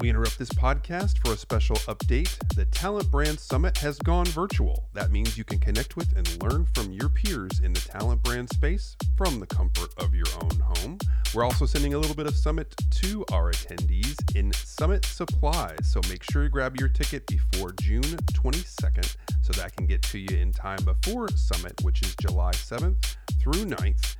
We 0.00 0.08
interrupt 0.08 0.38
this 0.38 0.48
podcast 0.48 1.18
for 1.18 1.34
a 1.34 1.36
special 1.36 1.76
update. 1.76 2.34
The 2.54 2.64
Talent 2.64 3.10
Brand 3.10 3.38
Summit 3.38 3.76
has 3.78 3.98
gone 3.98 4.24
virtual. 4.24 4.88
That 4.94 5.12
means 5.12 5.36
you 5.36 5.44
can 5.44 5.58
connect 5.58 5.94
with 5.94 6.16
and 6.16 6.42
learn 6.42 6.66
from 6.72 6.90
your 6.90 7.10
peers 7.10 7.60
in 7.62 7.74
the 7.74 7.80
talent 7.80 8.22
brand 8.22 8.48
space 8.48 8.96
from 9.18 9.40
the 9.40 9.46
comfort 9.46 9.92
of 9.98 10.14
your 10.14 10.24
own 10.42 10.58
home. 10.58 10.98
We're 11.34 11.44
also 11.44 11.66
sending 11.66 11.92
a 11.92 11.98
little 11.98 12.16
bit 12.16 12.26
of 12.26 12.34
Summit 12.34 12.74
to 13.02 13.26
our 13.30 13.52
attendees 13.52 14.16
in 14.34 14.54
Summit 14.54 15.04
supplies. 15.04 15.92
So 15.92 16.00
make 16.08 16.22
sure 16.30 16.44
you 16.44 16.48
grab 16.48 16.80
your 16.80 16.88
ticket 16.88 17.26
before 17.26 17.72
June 17.72 18.00
22nd 18.00 19.16
so 19.42 19.52
that 19.52 19.76
can 19.76 19.84
get 19.84 20.00
to 20.04 20.18
you 20.18 20.34
in 20.34 20.50
time 20.50 20.82
before 20.82 21.28
Summit, 21.28 21.74
which 21.82 22.00
is 22.00 22.16
July 22.16 22.52
7th 22.52 23.16
through 23.38 23.66
9th. 23.66 24.16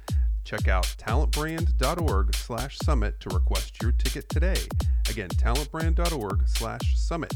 Check 0.51 0.67
out 0.67 0.97
talentbrand.org 0.99 2.35
slash 2.35 2.77
summit 2.79 3.21
to 3.21 3.29
request 3.29 3.81
your 3.81 3.93
ticket 3.93 4.29
today. 4.29 4.57
Again, 5.09 5.29
talentbrand.org 5.29 6.49
slash 6.49 6.97
summit. 6.97 7.35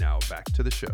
Now 0.00 0.18
back 0.28 0.46
to 0.46 0.64
the 0.64 0.72
show. 0.72 0.92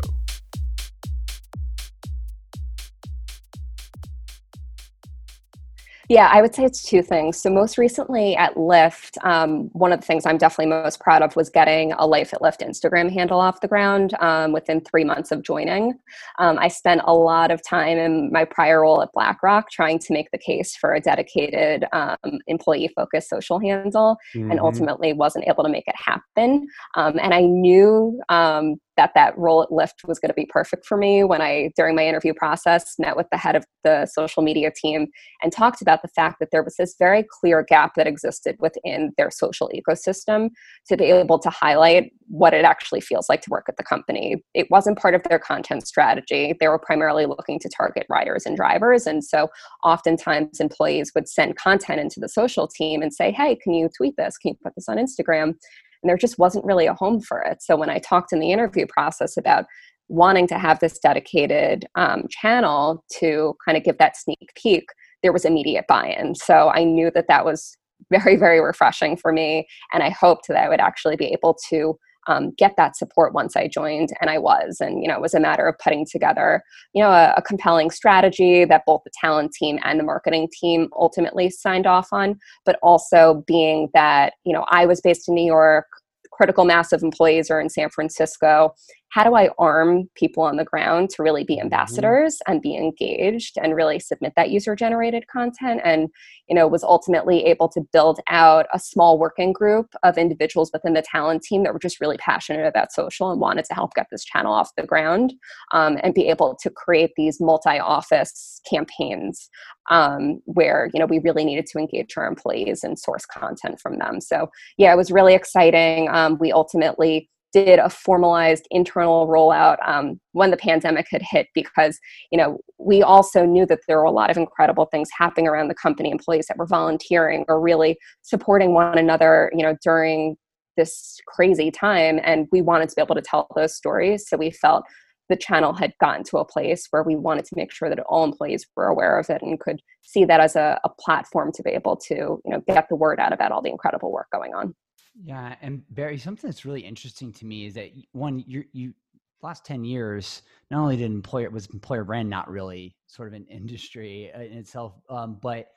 Yeah, 6.13 6.29
I 6.31 6.43
would 6.43 6.53
say 6.53 6.63
it's 6.63 6.83
two 6.83 7.01
things. 7.01 7.41
So, 7.41 7.49
most 7.49 7.75
recently 7.75 8.35
at 8.35 8.53
Lyft, 8.53 9.17
um, 9.25 9.71
one 9.73 9.91
of 9.91 9.99
the 9.99 10.05
things 10.05 10.27
I'm 10.27 10.37
definitely 10.37 10.67
most 10.67 10.99
proud 10.99 11.23
of 11.23 11.35
was 11.35 11.49
getting 11.49 11.91
a 11.93 12.05
Life 12.05 12.35
at 12.35 12.41
Lyft 12.41 12.59
Instagram 12.59 13.11
handle 13.11 13.39
off 13.39 13.61
the 13.61 13.67
ground 13.67 14.13
um, 14.19 14.51
within 14.51 14.79
three 14.81 15.03
months 15.03 15.31
of 15.31 15.41
joining. 15.41 15.95
Um, 16.37 16.59
I 16.59 16.67
spent 16.67 17.01
a 17.05 17.15
lot 17.15 17.49
of 17.49 17.63
time 17.67 17.97
in 17.97 18.31
my 18.31 18.45
prior 18.45 18.81
role 18.81 19.01
at 19.01 19.11
BlackRock 19.11 19.71
trying 19.71 19.97
to 19.97 20.13
make 20.13 20.29
the 20.29 20.37
case 20.37 20.75
for 20.75 20.93
a 20.93 20.99
dedicated 20.99 21.85
um, 21.93 22.37
employee 22.45 22.91
focused 22.95 23.29
social 23.29 23.59
handle 23.59 24.15
mm-hmm. 24.35 24.51
and 24.51 24.59
ultimately 24.59 25.13
wasn't 25.13 25.47
able 25.47 25.63
to 25.63 25.69
make 25.71 25.87
it 25.87 25.95
happen. 25.97 26.67
Um, 26.93 27.17
and 27.19 27.33
I 27.33 27.41
knew 27.41 28.21
um, 28.29 28.75
that 28.97 29.11
that 29.15 29.37
role 29.37 29.63
at 29.63 29.69
Lyft 29.69 30.07
was 30.07 30.19
going 30.19 30.29
to 30.29 30.35
be 30.35 30.45
perfect 30.45 30.85
for 30.85 30.97
me 30.97 31.23
when 31.23 31.41
I, 31.41 31.71
during 31.75 31.95
my 31.95 32.05
interview 32.05 32.33
process, 32.33 32.95
met 32.99 33.15
with 33.15 33.27
the 33.31 33.37
head 33.37 33.55
of 33.55 33.65
the 33.83 34.05
social 34.05 34.43
media 34.43 34.71
team 34.75 35.07
and 35.41 35.51
talked 35.51 35.81
about 35.81 36.01
the 36.01 36.07
fact 36.09 36.37
that 36.39 36.49
there 36.51 36.63
was 36.63 36.75
this 36.77 36.95
very 36.97 37.25
clear 37.29 37.63
gap 37.63 37.93
that 37.95 38.07
existed 38.07 38.55
within 38.59 39.11
their 39.17 39.31
social 39.31 39.69
ecosystem 39.73 40.49
to 40.87 40.97
be 40.97 41.05
able 41.05 41.39
to 41.39 41.49
highlight 41.49 42.11
what 42.27 42.53
it 42.53 42.65
actually 42.65 43.01
feels 43.01 43.29
like 43.29 43.41
to 43.41 43.49
work 43.49 43.65
at 43.67 43.77
the 43.77 43.83
company. 43.83 44.43
It 44.53 44.67
wasn't 44.69 44.97
part 44.97 45.15
of 45.15 45.23
their 45.23 45.39
content 45.39 45.87
strategy. 45.87 46.55
They 46.59 46.67
were 46.67 46.79
primarily 46.79 47.25
looking 47.25 47.59
to 47.59 47.69
target 47.69 48.05
riders 48.09 48.45
and 48.45 48.55
drivers. 48.55 49.05
And 49.05 49.23
so 49.23 49.49
oftentimes 49.83 50.59
employees 50.59 51.11
would 51.15 51.27
send 51.27 51.57
content 51.57 51.99
into 51.99 52.19
the 52.19 52.29
social 52.29 52.67
team 52.67 53.01
and 53.01 53.13
say, 53.13 53.31
hey, 53.31 53.55
can 53.55 53.73
you 53.73 53.89
tweet 53.95 54.15
this? 54.17 54.37
Can 54.37 54.49
you 54.49 54.57
put 54.63 54.75
this 54.75 54.87
on 54.87 54.97
Instagram? 54.97 55.55
And 56.03 56.09
there 56.09 56.17
just 56.17 56.37
wasn't 56.37 56.65
really 56.65 56.85
a 56.85 56.93
home 56.93 57.21
for 57.21 57.41
it. 57.41 57.63
So 57.63 57.75
when 57.75 57.89
I 57.89 57.99
talked 57.99 58.33
in 58.33 58.39
the 58.39 58.51
interview 58.51 58.85
process 58.87 59.37
about 59.37 59.65
wanting 60.09 60.47
to 60.47 60.59
have 60.59 60.79
this 60.79 60.99
dedicated 60.99 61.85
um, 61.95 62.25
channel 62.29 63.03
to 63.19 63.55
kind 63.65 63.77
of 63.77 63.83
give 63.83 63.97
that 63.97 64.17
sneak 64.17 64.49
peek, 64.61 64.83
there 65.23 65.33
was 65.33 65.45
immediate 65.45 65.85
buy-in. 65.87 66.35
So 66.35 66.69
I 66.69 66.83
knew 66.83 67.09
that 67.15 67.27
that 67.29 67.45
was 67.45 67.77
very, 68.11 68.35
very 68.35 68.59
refreshing 68.59 69.15
for 69.15 69.31
me, 69.31 69.65
and 69.93 70.03
I 70.03 70.09
hoped 70.09 70.47
that 70.49 70.57
I 70.57 70.67
would 70.67 70.81
actually 70.81 71.15
be 71.15 71.27
able 71.27 71.57
to 71.69 71.97
um, 72.27 72.51
get 72.57 72.75
that 72.77 72.95
support 72.95 73.33
once 73.33 73.55
I 73.55 73.67
joined, 73.67 74.09
and 74.21 74.29
I 74.29 74.37
was. 74.37 74.77
And 74.79 75.01
you 75.01 75.07
know, 75.07 75.15
it 75.15 75.21
was 75.21 75.33
a 75.33 75.39
matter 75.39 75.67
of 75.67 75.77
putting 75.79 76.05
together, 76.09 76.63
you 76.93 77.03
know, 77.03 77.09
a, 77.09 77.33
a, 77.37 77.41
compelling 77.41 77.91
strategy 77.91 78.65
that 78.65 78.83
both 78.85 79.01
the 79.03 79.11
talent 79.19 79.51
team 79.53 79.79
and 79.83 79.99
the 79.99 80.03
marketing 80.03 80.49
team 80.59 80.89
ultimately 80.97 81.49
signed 81.49 81.87
off 81.87 82.07
on, 82.11 82.39
but 82.65 82.77
also 82.81 83.43
being 83.47 83.89
that 83.93 84.33
you 84.45 84.53
know 84.53 84.65
I 84.69 84.85
was 84.85 85.01
based 85.01 85.27
in 85.27 85.35
New 85.35 85.45
York, 85.45 85.85
critical 86.31 86.65
mass 86.65 86.91
of 86.91 87.03
employees 87.03 87.49
are 87.49 87.61
in 87.61 87.69
San 87.69 87.89
Francisco, 87.89 88.73
how 89.13 89.23
do 89.23 89.35
I 89.35 89.49
arm 89.59 90.09
people 90.15 90.41
on 90.41 90.55
the 90.55 90.65
ground 90.65 91.11
to 91.11 91.21
really 91.21 91.43
be 91.43 91.57
mm-hmm. 91.57 91.65
ambassadors 91.65 92.39
and 92.47 92.63
be 92.63 92.75
engaged 92.75 93.59
and 93.61 93.75
really 93.75 93.99
submit 93.99 94.33
that 94.35 94.49
user 94.49 94.75
generated 94.75 95.27
content? 95.27 95.81
And, 95.83 96.09
you 96.49 96.55
know, 96.55 96.67
was 96.67 96.83
ultimately 96.83 97.45
able 97.45 97.69
to 97.69 97.81
build 97.93 98.21
out 98.27 98.65
a 98.73 98.79
small 98.79 99.19
working 99.19 99.53
group 99.53 99.93
of 100.01 100.17
individuals 100.17 100.71
within 100.73 100.93
the 100.93 101.03
talent 101.03 101.43
team 101.43 101.61
that 101.63 101.73
were 101.73 101.79
just 101.79 102.01
really 102.01 102.17
passionate 102.17 102.65
about 102.65 102.91
social 102.91 103.29
and 103.29 103.39
wanted 103.39 103.65
to 103.65 103.75
help 103.75 103.93
get 103.93 104.07
this 104.09 104.25
channel 104.25 104.51
off 104.51 104.75
the 104.77 104.87
ground 104.87 105.35
um, 105.73 105.99
and 106.01 106.15
be 106.15 106.27
able 106.27 106.57
to 106.63 106.71
create 106.71 107.11
these 107.15 107.39
multi 107.39 107.77
office 107.77 108.61
campaigns 108.67 109.47
um, 109.91 110.41
where, 110.45 110.89
you 110.91 110.99
know, 110.99 111.05
we 111.05 111.19
really 111.19 111.45
needed 111.45 111.67
to 111.67 111.77
engage 111.77 112.17
our 112.17 112.25
employees 112.25 112.83
and 112.83 112.97
source 112.97 113.27
content 113.27 113.79
from 113.79 113.99
them. 113.99 114.19
So, 114.21 114.49
yeah, 114.77 114.91
it 114.91 114.97
was 114.97 115.11
really 115.11 115.35
exciting. 115.35 116.09
Um, 116.09 116.39
we 116.39 116.51
ultimately 116.51 117.29
did 117.53 117.79
a 117.79 117.89
formalized 117.89 118.67
internal 118.71 119.27
rollout 119.27 119.77
um, 119.87 120.19
when 120.31 120.51
the 120.51 120.57
pandemic 120.57 121.05
had 121.09 121.21
hit 121.21 121.47
because 121.53 121.99
you 122.31 122.37
know 122.37 122.57
we 122.79 123.01
also 123.01 123.45
knew 123.45 123.65
that 123.65 123.79
there 123.87 123.97
were 123.97 124.03
a 124.03 124.11
lot 124.11 124.29
of 124.29 124.37
incredible 124.37 124.85
things 124.85 125.09
happening 125.17 125.47
around 125.47 125.67
the 125.67 125.75
company 125.75 126.11
employees 126.11 126.47
that 126.47 126.57
were 126.57 126.67
volunteering 126.67 127.45
or 127.47 127.61
really 127.61 127.97
supporting 128.23 128.73
one 128.73 128.97
another 128.97 129.51
you 129.55 129.63
know 129.63 129.75
during 129.83 130.35
this 130.77 131.19
crazy 131.27 131.71
time 131.71 132.19
and 132.23 132.47
we 132.51 132.61
wanted 132.61 132.89
to 132.89 132.95
be 132.95 133.01
able 133.01 133.15
to 133.15 133.21
tell 133.21 133.47
those 133.55 133.75
stories. 133.75 134.27
So 134.27 134.37
we 134.37 134.51
felt 134.51 134.83
the 135.29 135.35
channel 135.35 135.73
had 135.73 135.93
gotten 136.01 136.23
to 136.25 136.37
a 136.37 136.45
place 136.45 136.87
where 136.91 137.03
we 137.03 137.15
wanted 137.15 137.45
to 137.45 137.55
make 137.55 137.71
sure 137.71 137.89
that 137.89 137.99
all 138.01 138.23
employees 138.23 138.65
were 138.75 138.87
aware 138.87 139.17
of 139.17 139.29
it 139.29 139.41
and 139.41 139.59
could 139.59 139.81
see 140.01 140.25
that 140.25 140.41
as 140.41 140.55
a, 140.55 140.79
a 140.83 140.89
platform 140.99 141.51
to 141.53 141.63
be 141.63 141.71
able 141.71 141.95
to 141.95 142.15
you 142.15 142.41
know 142.45 142.61
get 142.67 142.87
the 142.89 142.95
word 142.95 143.19
out 143.19 143.33
about 143.33 143.51
all 143.51 143.61
the 143.61 143.69
incredible 143.69 144.11
work 144.11 144.27
going 144.31 144.53
on 144.53 144.75
yeah, 145.15 145.55
and 145.61 145.83
Bari, 145.89 146.17
something 146.17 146.49
that's 146.49 146.65
really 146.65 146.81
interesting 146.81 147.31
to 147.33 147.45
me 147.45 147.65
is 147.67 147.75
that 147.75 147.91
one, 148.13 148.43
you 148.47 148.63
you 148.73 148.93
last 149.41 149.65
ten 149.65 149.83
years, 149.83 150.41
not 150.71 150.81
only 150.81 150.97
did 150.97 151.11
employer 151.11 151.49
was 151.49 151.67
employer 151.67 152.03
brand 152.03 152.29
not 152.29 152.49
really 152.49 152.95
sort 153.07 153.27
of 153.27 153.33
an 153.33 153.45
industry 153.49 154.31
uh, 154.33 154.41
in 154.41 154.57
itself, 154.57 154.93
um, 155.09 155.37
but 155.41 155.67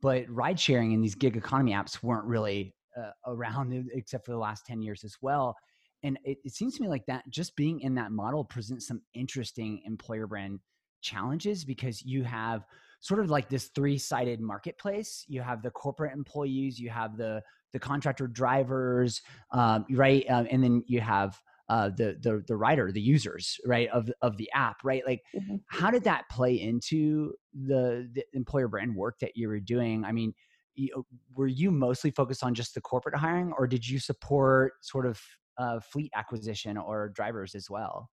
but 0.00 0.28
ride 0.28 0.58
sharing 0.58 0.94
and 0.94 1.02
these 1.02 1.14
gig 1.14 1.36
economy 1.36 1.72
apps 1.72 2.02
weren't 2.02 2.24
really 2.26 2.74
uh, 2.96 3.10
around 3.26 3.88
except 3.94 4.26
for 4.26 4.32
the 4.32 4.38
last 4.38 4.66
ten 4.66 4.82
years 4.82 5.04
as 5.04 5.16
well. 5.22 5.56
And 6.02 6.18
it, 6.24 6.38
it 6.44 6.52
seems 6.52 6.74
to 6.76 6.82
me 6.82 6.88
like 6.88 7.06
that 7.06 7.22
just 7.30 7.54
being 7.54 7.80
in 7.80 7.94
that 7.94 8.10
model 8.10 8.44
presents 8.44 8.88
some 8.88 9.02
interesting 9.14 9.82
employer 9.86 10.26
brand 10.26 10.58
challenges 11.00 11.64
because 11.64 12.02
you 12.02 12.24
have 12.24 12.64
sort 13.00 13.20
of 13.20 13.30
like 13.30 13.48
this 13.48 13.70
three-sided 13.74 14.40
marketplace. 14.40 15.24
You 15.28 15.42
have 15.42 15.62
the 15.62 15.70
corporate 15.70 16.12
employees, 16.12 16.80
you 16.80 16.90
have 16.90 17.16
the 17.16 17.42
the 17.72 17.78
contractor 17.78 18.26
drivers, 18.26 19.22
um, 19.50 19.84
right? 19.90 20.24
Um, 20.28 20.46
and 20.50 20.62
then 20.62 20.84
you 20.86 21.00
have 21.00 21.40
uh, 21.68 21.90
the 21.96 22.16
the 22.20 22.44
the 22.46 22.56
rider, 22.56 22.92
the 22.92 23.00
users, 23.00 23.58
right 23.64 23.88
of 23.88 24.10
of 24.20 24.36
the 24.36 24.50
app, 24.52 24.76
right? 24.84 25.02
Like, 25.06 25.22
mm-hmm. 25.34 25.56
how 25.66 25.90
did 25.90 26.04
that 26.04 26.24
play 26.30 26.60
into 26.60 27.32
the 27.54 28.08
the 28.12 28.24
employer 28.34 28.68
brand 28.68 28.94
work 28.94 29.18
that 29.20 29.36
you 29.36 29.48
were 29.48 29.60
doing? 29.60 30.04
I 30.04 30.12
mean, 30.12 30.34
you, 30.74 31.06
were 31.34 31.46
you 31.46 31.70
mostly 31.70 32.10
focused 32.10 32.44
on 32.44 32.54
just 32.54 32.74
the 32.74 32.80
corporate 32.80 33.16
hiring, 33.16 33.52
or 33.58 33.66
did 33.66 33.88
you 33.88 33.98
support 33.98 34.74
sort 34.82 35.06
of 35.06 35.20
uh, 35.58 35.80
fleet 35.80 36.10
acquisition 36.14 36.76
or 36.76 37.08
drivers 37.10 37.54
as 37.54 37.70
well? 37.70 38.10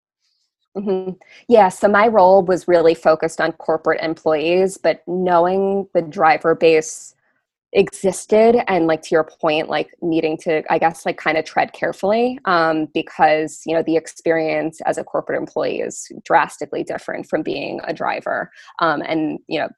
Mm-hmm. 0.76 1.14
Yeah, 1.48 1.70
so 1.70 1.88
my 1.88 2.08
role 2.08 2.44
was 2.44 2.68
really 2.68 2.94
focused 2.94 3.42
on 3.42 3.54
corporate 3.54 4.02
employees, 4.02 4.78
but 4.78 5.02
knowing 5.08 5.88
the 5.94 6.04
driver 6.04 6.54
base 6.54 7.16
existed 7.74 8.64
and 8.68 8.88
like 8.88 9.02
to 9.02 9.10
your 9.12 9.28
point 9.42 9.68
like 9.68 9.90
needing 10.02 10.38
to 10.38 10.64
i 10.72 10.80
guess 10.80 11.06
like 11.06 11.18
kind 11.18 11.38
of 11.38 11.44
tread 11.44 11.74
carefully 11.74 12.40
um, 12.46 12.88
because 12.94 13.62
you 13.66 13.76
know 13.76 13.84
the 13.84 13.98
experience 13.98 14.80
as 14.86 14.98
a 14.98 15.04
corporate 15.04 15.38
employee 15.38 15.82
is 15.82 16.10
drastically 16.24 16.84
different 16.84 17.28
from 17.28 17.42
being 17.42 17.80
a 17.84 17.94
driver. 17.94 18.52
Um, 18.80 19.02
and 19.02 19.40
you 19.48 19.60
know 19.60 19.70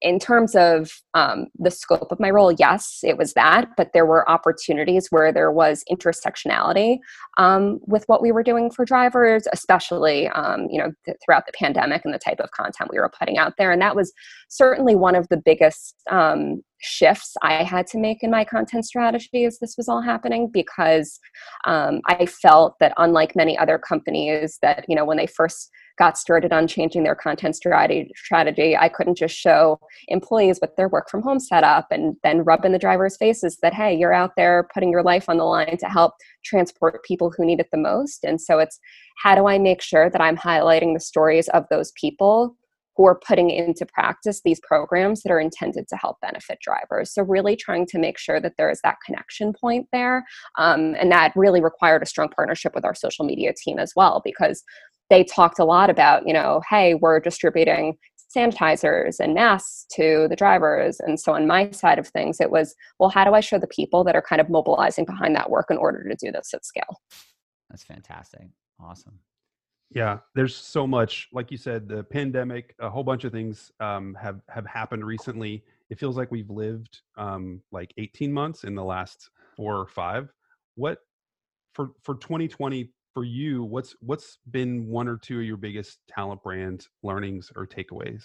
in 0.00 0.18
terms 0.18 0.54
of 0.54 1.02
um, 1.12 1.48
the 1.58 1.70
scope 1.70 2.10
of 2.10 2.18
my 2.18 2.30
role, 2.30 2.50
yes, 2.50 3.00
it 3.02 3.18
was 3.18 3.34
that, 3.34 3.68
but 3.76 3.90
there 3.92 4.06
were 4.06 4.26
opportunities 4.26 5.08
where 5.10 5.30
there 5.30 5.52
was 5.52 5.84
intersectionality 5.92 6.96
um, 7.36 7.78
with 7.86 8.04
what 8.06 8.22
we 8.22 8.32
were 8.32 8.42
doing 8.42 8.70
for 8.70 8.86
drivers, 8.86 9.46
especially 9.52 10.28
um, 10.28 10.66
you 10.70 10.78
know 10.78 10.92
th- 11.04 11.18
throughout 11.24 11.44
the 11.46 11.52
pandemic 11.52 12.02
and 12.04 12.14
the 12.14 12.18
type 12.18 12.40
of 12.40 12.50
content 12.52 12.90
we 12.90 12.98
were 12.98 13.12
putting 13.18 13.36
out 13.36 13.54
there, 13.58 13.70
and 13.70 13.82
that 13.82 13.96
was 13.96 14.12
certainly 14.48 14.96
one 14.96 15.14
of 15.14 15.28
the 15.28 15.36
biggest 15.36 15.94
um, 16.10 16.62
shifts 16.80 17.34
I 17.42 17.62
had 17.62 17.86
to 17.88 17.98
make 17.98 18.22
in 18.22 18.30
my 18.30 18.44
content 18.44 18.84
strategy 18.84 19.44
as 19.44 19.58
this 19.58 19.74
was 19.76 19.88
all 19.88 20.02
happening 20.02 20.50
because 20.52 21.18
um, 21.64 22.00
I 22.06 22.26
felt 22.26 22.74
that 22.80 22.92
unlike 22.96 23.34
many 23.34 23.56
other 23.56 23.78
companies 23.78 24.58
that 24.62 24.84
you 24.88 24.96
know 24.96 25.04
when 25.04 25.16
they 25.16 25.26
first 25.26 25.70
got 25.98 26.18
started 26.18 26.52
on 26.52 26.66
changing 26.66 27.04
their 27.04 27.14
content 27.14 27.56
strategy, 27.56 28.76
I 28.76 28.88
couldn't 28.90 29.16
just 29.16 29.34
show 29.34 29.80
employees 30.08 30.58
with 30.60 30.76
their 30.76 30.90
work 30.90 31.08
from 31.08 31.22
home 31.22 31.40
setup 31.40 31.86
and 31.90 32.16
then 32.22 32.44
rub 32.44 32.66
in 32.66 32.72
the 32.72 32.78
driver's 32.78 33.16
faces 33.16 33.58
that 33.62 33.72
hey 33.72 33.94
you're 33.94 34.12
out 34.12 34.32
there 34.36 34.68
putting 34.74 34.90
your 34.90 35.02
life 35.02 35.28
on 35.28 35.38
the 35.38 35.44
line 35.44 35.78
to 35.78 35.86
help 35.86 36.12
transport 36.44 37.02
people 37.04 37.32
who 37.34 37.46
need 37.46 37.60
it 37.60 37.68
the 37.72 37.78
most. 37.78 38.24
And 38.24 38.40
so 38.40 38.58
it's 38.58 38.78
how 39.22 39.34
do 39.34 39.46
I 39.46 39.58
make 39.58 39.80
sure 39.80 40.10
that 40.10 40.20
I'm 40.20 40.36
highlighting 40.36 40.92
the 40.94 41.00
stories 41.00 41.48
of 41.48 41.64
those 41.70 41.92
people 41.92 42.56
who 42.96 43.06
are 43.06 43.18
putting 43.26 43.50
into 43.50 43.86
practice 43.86 44.40
these 44.44 44.60
programs 44.66 45.22
that 45.22 45.32
are 45.32 45.40
intended 45.40 45.86
to 45.88 45.96
help 45.96 46.20
benefit 46.20 46.58
drivers. 46.60 47.12
So, 47.12 47.22
really 47.22 47.56
trying 47.56 47.86
to 47.86 47.98
make 47.98 48.18
sure 48.18 48.40
that 48.40 48.54
there 48.56 48.70
is 48.70 48.80
that 48.82 48.96
connection 49.04 49.52
point 49.52 49.86
there. 49.92 50.24
Um, 50.58 50.94
and 50.98 51.12
that 51.12 51.32
really 51.36 51.60
required 51.60 52.02
a 52.02 52.06
strong 52.06 52.28
partnership 52.28 52.74
with 52.74 52.84
our 52.84 52.94
social 52.94 53.24
media 53.24 53.52
team 53.56 53.78
as 53.78 53.92
well, 53.94 54.22
because 54.24 54.62
they 55.10 55.24
talked 55.24 55.58
a 55.58 55.64
lot 55.64 55.90
about, 55.90 56.26
you 56.26 56.32
know, 56.32 56.60
hey, 56.68 56.94
we're 56.94 57.20
distributing 57.20 57.96
sanitizers 58.36 59.20
and 59.20 59.34
masks 59.34 59.86
to 59.94 60.26
the 60.28 60.36
drivers. 60.36 60.98
And 61.00 61.20
so, 61.20 61.32
on 61.32 61.46
my 61.46 61.70
side 61.70 61.98
of 61.98 62.08
things, 62.08 62.40
it 62.40 62.50
was, 62.50 62.74
well, 62.98 63.10
how 63.10 63.24
do 63.24 63.34
I 63.34 63.40
show 63.40 63.58
the 63.58 63.66
people 63.66 64.04
that 64.04 64.16
are 64.16 64.22
kind 64.22 64.40
of 64.40 64.48
mobilizing 64.48 65.04
behind 65.04 65.34
that 65.36 65.50
work 65.50 65.66
in 65.70 65.76
order 65.76 66.02
to 66.02 66.16
do 66.16 66.32
this 66.32 66.52
at 66.54 66.64
scale? 66.64 67.00
That's 67.68 67.84
fantastic. 67.84 68.48
Awesome. 68.80 69.18
Yeah, 69.94 70.18
there's 70.34 70.54
so 70.54 70.86
much. 70.86 71.28
Like 71.32 71.50
you 71.50 71.56
said, 71.56 71.88
the 71.88 72.02
pandemic, 72.04 72.74
a 72.80 72.90
whole 72.90 73.04
bunch 73.04 73.24
of 73.24 73.32
things 73.32 73.70
um, 73.80 74.16
have 74.20 74.40
have 74.48 74.66
happened 74.66 75.04
recently. 75.04 75.64
It 75.90 75.98
feels 75.98 76.16
like 76.16 76.30
we've 76.30 76.50
lived 76.50 77.02
um, 77.16 77.62
like 77.70 77.94
18 77.96 78.32
months 78.32 78.64
in 78.64 78.74
the 78.74 78.84
last 78.84 79.30
four 79.56 79.76
or 79.76 79.86
five. 79.86 80.32
What 80.74 80.98
for 81.72 81.90
for 82.02 82.16
2020 82.16 82.90
for 83.14 83.24
you? 83.24 83.62
What's 83.62 83.94
what's 84.00 84.38
been 84.50 84.86
one 84.88 85.08
or 85.08 85.16
two 85.16 85.38
of 85.38 85.46
your 85.46 85.56
biggest 85.56 86.00
talent 86.08 86.42
brand 86.42 86.88
learnings 87.02 87.52
or 87.54 87.66
takeaways? 87.66 88.24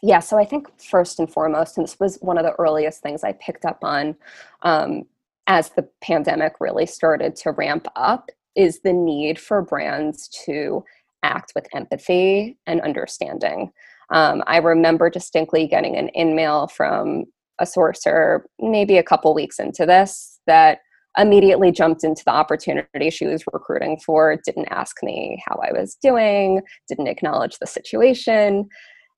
Yeah, 0.00 0.20
so 0.20 0.38
I 0.38 0.44
think 0.44 0.80
first 0.80 1.18
and 1.18 1.30
foremost, 1.30 1.76
and 1.76 1.84
this 1.84 1.98
was 1.98 2.18
one 2.20 2.38
of 2.38 2.44
the 2.44 2.52
earliest 2.52 3.02
things 3.02 3.24
I 3.24 3.32
picked 3.32 3.64
up 3.64 3.82
on 3.82 4.14
um, 4.62 5.04
as 5.48 5.70
the 5.70 5.88
pandemic 6.00 6.54
really 6.60 6.86
started 6.86 7.34
to 7.36 7.50
ramp 7.50 7.88
up, 7.96 8.30
is 8.58 8.80
the 8.82 8.92
need 8.92 9.38
for 9.38 9.62
brands 9.62 10.28
to 10.46 10.84
act 11.22 11.52
with 11.54 11.66
empathy 11.74 12.58
and 12.66 12.80
understanding. 12.80 13.70
Um, 14.12 14.42
I 14.46 14.58
remember 14.58 15.08
distinctly 15.08 15.66
getting 15.66 15.96
an 15.96 16.10
email 16.18 16.66
from 16.66 17.24
a 17.60 17.64
sourcer 17.64 18.40
maybe 18.58 18.98
a 18.98 19.02
couple 19.02 19.34
weeks 19.34 19.58
into 19.58 19.86
this 19.86 20.40
that 20.46 20.80
immediately 21.16 21.72
jumped 21.72 22.04
into 22.04 22.22
the 22.24 22.32
opportunity 22.32 23.10
she 23.10 23.26
was 23.26 23.44
recruiting 23.52 23.98
for, 24.04 24.36
didn't 24.44 24.68
ask 24.70 24.96
me 25.02 25.42
how 25.46 25.60
I 25.62 25.72
was 25.72 25.96
doing, 26.02 26.60
didn't 26.88 27.08
acknowledge 27.08 27.58
the 27.58 27.66
situation. 27.66 28.68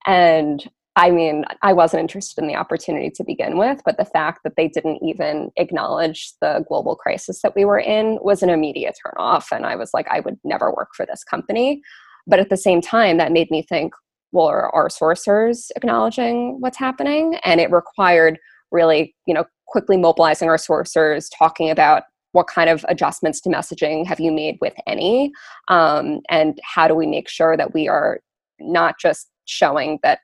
And 0.06 0.64
I 0.96 1.10
mean, 1.10 1.44
I 1.62 1.72
wasn't 1.72 2.00
interested 2.00 2.42
in 2.42 2.48
the 2.48 2.56
opportunity 2.56 3.10
to 3.10 3.24
begin 3.24 3.56
with, 3.56 3.80
but 3.84 3.96
the 3.96 4.04
fact 4.04 4.40
that 4.42 4.56
they 4.56 4.68
didn't 4.68 5.02
even 5.02 5.50
acknowledge 5.56 6.32
the 6.40 6.64
global 6.68 6.96
crisis 6.96 7.42
that 7.42 7.54
we 7.54 7.64
were 7.64 7.78
in 7.78 8.18
was 8.22 8.42
an 8.42 8.50
immediate 8.50 8.98
turnoff. 9.04 9.46
And 9.52 9.64
I 9.64 9.76
was 9.76 9.90
like, 9.94 10.08
I 10.10 10.20
would 10.20 10.38
never 10.42 10.72
work 10.74 10.90
for 10.96 11.06
this 11.06 11.22
company. 11.22 11.80
But 12.26 12.40
at 12.40 12.50
the 12.50 12.56
same 12.56 12.80
time, 12.80 13.18
that 13.18 13.32
made 13.32 13.50
me 13.50 13.62
think, 13.62 13.94
well, 14.32 14.46
are 14.46 14.74
our 14.74 14.88
sourcers 14.88 15.70
acknowledging 15.76 16.60
what's 16.60 16.78
happening? 16.78 17.36
And 17.44 17.60
it 17.60 17.70
required 17.70 18.38
really, 18.70 19.14
you 19.26 19.34
know, 19.34 19.44
quickly 19.66 19.96
mobilizing 19.96 20.48
our 20.48 20.56
sourcers, 20.56 21.28
talking 21.36 21.70
about 21.70 22.04
what 22.32 22.46
kind 22.46 22.70
of 22.70 22.84
adjustments 22.88 23.40
to 23.40 23.48
messaging 23.48 24.06
have 24.06 24.20
you 24.20 24.30
made 24.30 24.56
with 24.60 24.74
any, 24.86 25.32
um, 25.68 26.20
and 26.28 26.60
how 26.62 26.86
do 26.86 26.94
we 26.94 27.06
make 27.06 27.28
sure 27.28 27.56
that 27.56 27.74
we 27.74 27.88
are 27.88 28.20
not 28.60 28.98
just 29.00 29.28
showing 29.46 29.98
that, 30.02 30.20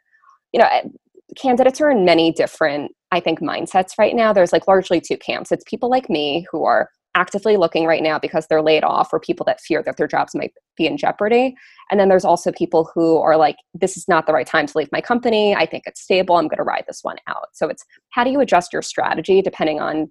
you 0.57 0.63
know, 0.63 0.69
candidates 1.37 1.83
are 1.83 1.91
in 1.91 2.07
many 2.07 2.33
different, 2.33 2.93
I 3.13 3.21
think, 3.21 3.41
mindsets 3.41 3.99
right 3.99 4.17
now. 4.17 4.33
There's 4.33 4.55
like 4.55 4.67
largely 4.67 5.03
two 5.03 5.19
camps. 5.19 5.53
It's 5.53 5.65
people 5.67 5.91
like 5.91 6.09
me 6.09 6.47
who 6.51 6.65
are 6.65 6.89
actively 7.15 7.59
looking 7.59 7.85
right 7.85 8.03
now 8.03 8.19
because 8.19 8.47
they're 8.47 8.63
laid 8.63 8.83
off 8.83 9.13
or 9.13 9.21
people 9.21 9.45
that 9.45 9.61
fear 9.61 9.83
that 9.83 9.99
their 9.99 10.07
jobs 10.07 10.35
might 10.35 10.53
be 10.79 10.87
in 10.87 10.97
jeopardy. 10.97 11.55
And 11.91 12.01
then 12.01 12.09
there's 12.09 12.25
also 12.25 12.53
people 12.53 12.91
who 12.95 13.19
are 13.19 13.37
like, 13.37 13.57
this 13.75 13.99
is 13.99 14.09
not 14.09 14.27
the 14.27 14.33
right 14.33 14.47
time 14.47 14.67
to 14.67 14.79
leave 14.79 14.89
my 14.93 15.03
company. 15.03 15.55
I 15.55 15.67
think 15.67 15.85
it's 15.87 16.01
stable. 16.01 16.37
I'm 16.37 16.49
going 16.49 16.57
to 16.57 16.63
ride 16.63 16.85
this 16.87 17.01
one 17.03 17.17
out. 17.27 17.49
So 17.53 17.69
it's 17.69 17.85
how 18.11 18.25
do 18.25 18.31
you 18.31 18.41
adjust 18.41 18.73
your 18.73 18.83
strategy 18.83 19.43
depending 19.43 19.79
on 19.79 20.11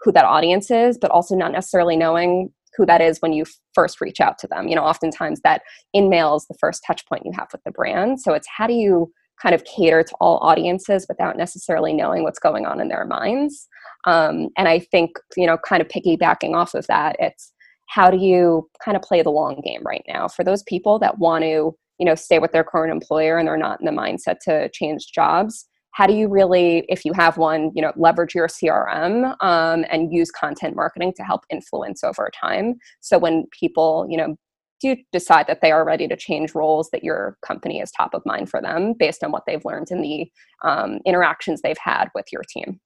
who 0.00 0.10
that 0.10 0.24
audience 0.24 0.72
is, 0.72 0.98
but 0.98 1.12
also 1.12 1.36
not 1.36 1.52
necessarily 1.52 1.96
knowing 1.96 2.52
who 2.76 2.84
that 2.86 3.00
is 3.00 3.18
when 3.18 3.32
you 3.32 3.44
first 3.74 4.00
reach 4.00 4.20
out 4.20 4.38
to 4.38 4.48
them. 4.48 4.66
You 4.66 4.74
know, 4.74 4.82
oftentimes 4.82 5.40
that 5.44 5.62
in 5.92 6.08
mail 6.08 6.34
is 6.34 6.46
the 6.46 6.56
first 6.58 6.82
touch 6.84 7.06
point 7.06 7.22
you 7.24 7.32
have 7.36 7.48
with 7.52 7.62
the 7.64 7.70
brand. 7.70 8.20
So 8.20 8.32
it's 8.32 8.48
how 8.56 8.66
do 8.66 8.74
you 8.74 9.12
kind 9.40 9.54
of 9.54 9.64
cater 9.64 10.02
to 10.02 10.14
all 10.20 10.38
audiences 10.38 11.06
without 11.08 11.36
necessarily 11.36 11.92
knowing 11.92 12.22
what's 12.22 12.38
going 12.38 12.66
on 12.66 12.80
in 12.80 12.88
their 12.88 13.04
minds. 13.04 13.68
Um, 14.06 14.48
and 14.56 14.68
I 14.68 14.78
think, 14.78 15.12
you 15.36 15.46
know, 15.46 15.58
kind 15.58 15.82
of 15.82 15.88
piggybacking 15.88 16.54
off 16.54 16.74
of 16.74 16.86
that, 16.86 17.16
it's 17.18 17.52
how 17.88 18.10
do 18.10 18.16
you 18.16 18.68
kind 18.84 18.96
of 18.96 19.02
play 19.02 19.22
the 19.22 19.30
long 19.30 19.60
game 19.64 19.82
right 19.84 20.04
now 20.08 20.28
for 20.28 20.44
those 20.44 20.62
people 20.64 20.98
that 21.00 21.18
want 21.18 21.42
to, 21.42 21.74
you 21.98 22.06
know, 22.06 22.14
stay 22.14 22.38
with 22.38 22.52
their 22.52 22.64
current 22.64 22.92
employer 22.92 23.38
and 23.38 23.46
they're 23.46 23.56
not 23.56 23.80
in 23.80 23.86
the 23.86 23.92
mindset 23.92 24.38
to 24.44 24.68
change 24.70 25.12
jobs. 25.14 25.66
How 25.92 26.06
do 26.06 26.12
you 26.12 26.28
really, 26.28 26.84
if 26.88 27.04
you 27.04 27.12
have 27.12 27.38
one, 27.38 27.70
you 27.74 27.80
know, 27.80 27.92
leverage 27.96 28.34
your 28.34 28.48
CRM 28.48 29.36
um, 29.40 29.84
and 29.90 30.12
use 30.12 30.30
content 30.30 30.74
marketing 30.74 31.12
to 31.16 31.22
help 31.22 31.42
influence 31.50 32.02
over 32.02 32.30
time? 32.38 32.74
So 33.00 33.16
when 33.16 33.46
people, 33.58 34.06
you 34.08 34.16
know, 34.16 34.36
do 34.84 34.96
decide 35.12 35.46
that 35.46 35.60
they 35.62 35.72
are 35.72 35.84
ready 35.84 36.06
to 36.06 36.16
change 36.16 36.54
roles, 36.54 36.90
that 36.90 37.02
your 37.02 37.38
company 37.42 37.80
is 37.80 37.90
top 37.90 38.14
of 38.14 38.22
mind 38.26 38.50
for 38.50 38.60
them 38.60 38.92
based 38.98 39.24
on 39.24 39.32
what 39.32 39.44
they've 39.46 39.64
learned 39.64 39.90
in 39.90 40.02
the 40.02 40.30
um, 40.62 40.98
interactions 41.06 41.62
they've 41.62 41.78
had 41.82 42.08
with 42.14 42.26
your 42.30 42.42
team. 42.48 42.80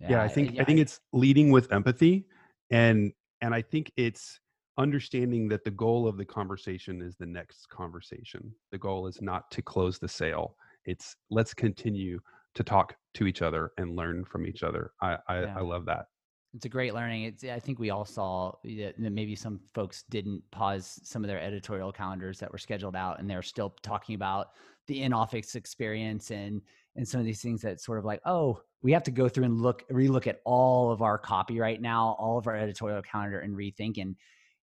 Yeah, 0.00 0.12
yeah 0.12 0.22
I 0.22 0.28
think 0.28 0.54
yeah. 0.54 0.62
I 0.62 0.64
think 0.64 0.80
it's 0.80 1.00
leading 1.12 1.50
with 1.50 1.70
empathy, 1.72 2.26
and 2.70 3.12
and 3.40 3.54
I 3.54 3.62
think 3.62 3.92
it's 3.96 4.40
understanding 4.78 5.48
that 5.48 5.64
the 5.64 5.70
goal 5.70 6.08
of 6.08 6.16
the 6.16 6.24
conversation 6.24 7.02
is 7.02 7.16
the 7.16 7.26
next 7.26 7.68
conversation. 7.68 8.52
The 8.70 8.78
goal 8.78 9.06
is 9.06 9.20
not 9.20 9.50
to 9.50 9.62
close 9.62 9.98
the 9.98 10.08
sale. 10.08 10.56
It's 10.86 11.16
let's 11.30 11.52
continue 11.52 12.18
to 12.54 12.64
talk 12.64 12.96
to 13.14 13.26
each 13.26 13.42
other 13.42 13.72
and 13.76 13.96
learn 13.96 14.24
from 14.24 14.46
each 14.46 14.62
other. 14.62 14.92
I 15.02 15.18
I, 15.28 15.40
yeah. 15.42 15.54
I 15.58 15.60
love 15.60 15.84
that. 15.86 16.06
It's 16.54 16.66
a 16.66 16.68
great 16.68 16.92
learning. 16.92 17.24
It's 17.24 17.44
I 17.44 17.58
think 17.58 17.78
we 17.78 17.90
all 17.90 18.04
saw 18.04 18.52
that 18.62 18.98
maybe 18.98 19.34
some 19.34 19.60
folks 19.74 20.04
didn't 20.10 20.42
pause 20.50 21.00
some 21.02 21.24
of 21.24 21.28
their 21.28 21.40
editorial 21.40 21.92
calendars 21.92 22.38
that 22.40 22.52
were 22.52 22.58
scheduled 22.58 22.94
out, 22.94 23.18
and 23.18 23.28
they're 23.28 23.42
still 23.42 23.74
talking 23.82 24.14
about 24.14 24.48
the 24.86 25.02
in-office 25.02 25.54
experience 25.54 26.30
and 26.30 26.60
and 26.94 27.08
some 27.08 27.20
of 27.20 27.24
these 27.24 27.40
things 27.40 27.62
that 27.62 27.80
sort 27.80 27.98
of 27.98 28.04
like, 28.04 28.20
oh, 28.26 28.60
we 28.82 28.92
have 28.92 29.02
to 29.04 29.10
go 29.10 29.28
through 29.28 29.44
and 29.44 29.62
look 29.62 29.88
relook 29.90 30.26
at 30.26 30.40
all 30.44 30.90
of 30.90 31.00
our 31.00 31.16
copy 31.16 31.58
right 31.58 31.80
now, 31.80 32.16
all 32.18 32.36
of 32.36 32.46
our 32.46 32.56
editorial 32.56 33.00
calendar, 33.00 33.40
and 33.40 33.56
rethink. 33.56 34.00
And 34.00 34.16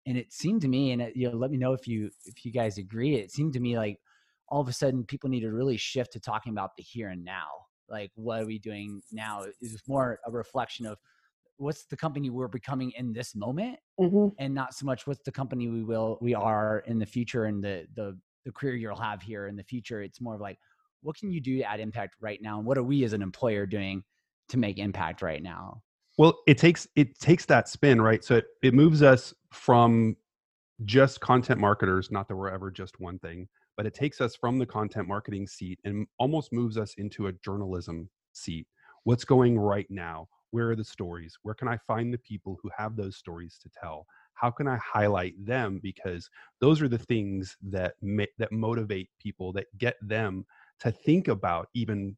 and 0.08 0.18
it 0.18 0.34
seemed 0.34 0.62
to 0.62 0.68
me, 0.68 0.92
and 0.92 1.02
it, 1.02 1.16
you 1.16 1.30
know, 1.30 1.38
let 1.38 1.52
me 1.52 1.58
know 1.58 1.74
if 1.74 1.88
you 1.88 2.10
if 2.26 2.46
you 2.46 2.52
guys 2.52 2.80
agree. 2.80 3.16
It 3.16 3.32
seemed 3.32 3.54
to 3.54 3.60
me 3.60 3.78
like 3.78 4.00
all 4.48 4.62
of 4.62 4.68
a 4.68 4.74
sudden 4.74 5.04
people 5.04 5.30
need 5.30 5.42
to 5.42 5.52
really 5.52 5.78
shift 5.78 6.14
to 6.14 6.20
talking 6.20 6.52
about 6.52 6.76
the 6.78 6.84
here 6.84 7.10
and 7.10 7.24
now. 7.24 7.48
Like, 7.88 8.12
what 8.16 8.42
are 8.42 8.46
we 8.48 8.58
doing 8.58 9.02
now? 9.12 9.46
Is 9.62 9.82
more 9.88 10.20
a 10.26 10.32
reflection 10.32 10.88
of 10.88 10.98
what's 11.58 11.86
the 11.86 11.98
company 11.98 12.30
we're 12.30 12.48
becoming 12.48 12.92
in 12.98 13.14
this 13.14 13.36
moment 13.36 13.78
mm-hmm. 14.00 14.28
and 14.40 14.54
not 14.54 14.74
so 14.74 14.86
much 14.86 15.08
what's 15.08 15.22
the 15.24 15.32
company 15.32 15.70
we 15.70 15.84
will 15.84 16.18
we 16.22 16.34
are 16.34 16.84
in 16.88 17.00
the 17.00 17.06
future 17.06 17.46
and 17.46 17.64
the 17.64 17.86
the 17.96 18.18
the 18.46 18.52
career 18.52 18.76
you'll 18.76 18.96
have 18.96 19.22
here 19.22 19.48
in 19.48 19.56
the 19.56 19.64
future. 19.64 20.02
It's 20.02 20.22
more 20.22 20.36
of 20.36 20.42
like 20.42 20.60
what 21.02 21.18
can 21.18 21.32
you 21.32 21.42
do 21.42 21.58
to 21.58 21.64
add 21.64 21.80
impact 21.80 22.16
right 22.22 22.42
now? 22.42 22.58
And 22.58 22.66
what 22.66 22.78
are 22.78 22.84
we 22.84 23.04
as 23.04 23.14
an 23.14 23.22
employer 23.22 23.66
doing 23.66 24.04
to 24.50 24.58
make 24.58 24.78
impact 24.78 25.22
right 25.22 25.44
now? 25.44 25.82
Well 26.18 26.40
it 26.48 26.58
takes 26.58 26.88
it 26.96 27.20
takes 27.20 27.46
that 27.46 27.68
spin 27.68 28.02
right? 28.02 28.24
So 28.24 28.38
it, 28.38 28.46
it 28.64 28.74
moves 28.74 29.02
us 29.02 29.34
from 29.52 30.16
just 30.84 31.20
content 31.22 31.60
marketers 31.60 32.12
not 32.12 32.28
that 32.28 32.36
we're 32.36 32.50
ever 32.50 32.70
just 32.70 33.00
one 33.00 33.18
thing 33.20 33.48
but 33.78 33.86
it 33.86 33.94
takes 33.94 34.22
us 34.22 34.36
from 34.36 34.58
the 34.60 34.66
content 34.66 35.08
marketing 35.08 35.48
seat 35.48 35.80
and 35.84 36.08
almost 36.18 36.54
moves 36.54 36.78
us 36.78 36.94
into 36.98 37.28
a 37.28 37.34
journalism 37.44 38.10
seat. 38.34 38.68
What's 39.04 39.26
going 39.26 39.60
right 39.60 39.88
now 39.90 40.28
where 40.56 40.70
are 40.70 40.76
the 40.76 40.86
stories? 40.86 41.38
Where 41.44 41.54
can 41.54 41.68
i 41.68 41.78
find 41.86 42.14
the 42.14 42.18
people 42.20 42.58
who 42.64 42.70
have 42.78 42.96
those 42.96 43.18
stories 43.18 43.60
to 43.62 43.70
tell? 43.82 44.06
How 44.36 44.50
can 44.50 44.70
i 44.70 44.78
highlight 44.78 45.34
them? 45.46 45.82
Because 45.84 46.30
those 46.62 46.82
are 46.82 46.88
the 46.88 46.98
things 46.98 47.58
that 47.62 47.96
ma- 48.02 48.36
that 48.38 48.54
motivate 48.54 49.10
people 49.20 49.52
that 49.52 49.68
get 49.78 49.98
them 50.02 50.46
to 50.80 50.92
think 50.94 51.28
about 51.28 51.68
even 51.74 52.16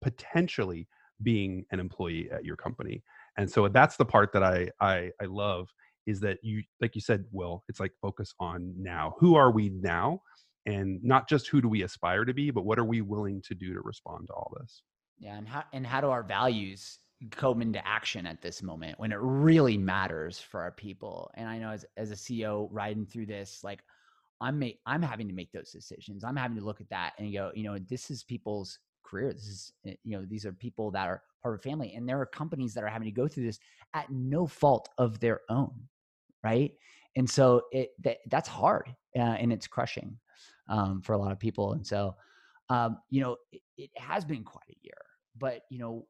potentially 0.00 0.88
being 1.22 1.66
an 1.70 1.80
employee 1.80 2.30
at 2.32 2.46
your 2.46 2.56
company. 2.56 3.02
And 3.36 3.50
so 3.50 3.68
that's 3.68 3.98
the 3.98 4.06
part 4.06 4.32
that 4.32 4.42
i 4.42 4.70
i, 4.80 5.10
I 5.20 5.26
love 5.26 5.68
is 6.06 6.18
that 6.20 6.38
you 6.42 6.62
like 6.80 6.94
you 6.94 7.02
said 7.02 7.26
will 7.30 7.62
it's 7.68 7.80
like 7.80 7.92
focus 8.00 8.32
on 8.40 8.72
now. 8.78 9.16
Who 9.20 9.34
are 9.34 9.50
we 9.50 9.68
now? 9.68 10.22
And 10.64 10.98
not 11.04 11.28
just 11.28 11.48
who 11.48 11.60
do 11.60 11.68
we 11.68 11.82
aspire 11.82 12.24
to 12.24 12.32
be 12.32 12.50
but 12.50 12.64
what 12.64 12.78
are 12.78 12.90
we 12.94 13.02
willing 13.02 13.42
to 13.48 13.54
do 13.54 13.74
to 13.74 13.80
respond 13.82 14.28
to 14.28 14.32
all 14.32 14.50
this? 14.58 14.82
Yeah 15.18 15.36
and 15.36 15.46
how 15.46 15.64
and 15.74 15.86
how 15.86 16.00
do 16.00 16.08
our 16.08 16.22
values 16.22 16.98
come 17.30 17.60
into 17.60 17.86
action 17.86 18.26
at 18.26 18.40
this 18.40 18.62
moment 18.62 18.98
when 18.98 19.12
it 19.12 19.18
really 19.20 19.76
matters 19.76 20.38
for 20.38 20.60
our 20.60 20.72
people. 20.72 21.30
And 21.34 21.48
I 21.48 21.58
know 21.58 21.70
as, 21.70 21.84
as 21.96 22.10
a 22.10 22.14
CEO 22.14 22.68
riding 22.70 23.04
through 23.04 23.26
this, 23.26 23.60
like 23.62 23.80
I'm 24.40 24.62
I'm 24.86 25.02
having 25.02 25.28
to 25.28 25.34
make 25.34 25.52
those 25.52 25.70
decisions. 25.70 26.24
I'm 26.24 26.36
having 26.36 26.56
to 26.56 26.64
look 26.64 26.80
at 26.80 26.88
that 26.88 27.12
and 27.18 27.32
go, 27.32 27.52
you 27.54 27.62
know, 27.62 27.78
this 27.78 28.10
is 28.10 28.24
people's 28.24 28.78
career. 29.04 29.32
This 29.32 29.46
is, 29.46 29.72
eh, 29.86 29.94
you 30.02 30.16
know, 30.16 30.24
these 30.24 30.46
are 30.46 30.52
people 30.52 30.90
that 30.92 31.08
are 31.08 31.22
part 31.42 31.54
of 31.54 31.62
family 31.62 31.92
and 31.94 32.08
there 32.08 32.20
are 32.20 32.26
companies 32.26 32.72
that 32.74 32.84
are 32.84 32.88
having 32.88 33.06
to 33.06 33.12
go 33.12 33.28
through 33.28 33.44
this 33.44 33.58
at 33.92 34.10
no 34.10 34.46
fault 34.46 34.88
of 34.96 35.20
their 35.20 35.40
own. 35.50 35.72
Right. 36.42 36.72
And 37.16 37.28
so 37.28 37.62
it, 37.70 37.90
that, 38.02 38.18
that's 38.30 38.48
hard 38.48 38.94
uh, 39.16 39.20
and 39.20 39.52
it's 39.52 39.66
crushing 39.66 40.16
um, 40.68 41.02
for 41.02 41.12
a 41.12 41.18
lot 41.18 41.32
of 41.32 41.38
people. 41.38 41.72
And 41.72 41.86
so, 41.86 42.14
um, 42.70 42.98
you 43.10 43.20
know, 43.20 43.36
it, 43.52 43.60
it 43.76 43.90
has 43.96 44.24
been 44.24 44.44
quite 44.44 44.70
a 44.70 44.78
year, 44.82 44.94
but 45.36 45.62
you 45.70 45.78
know, 45.78 46.06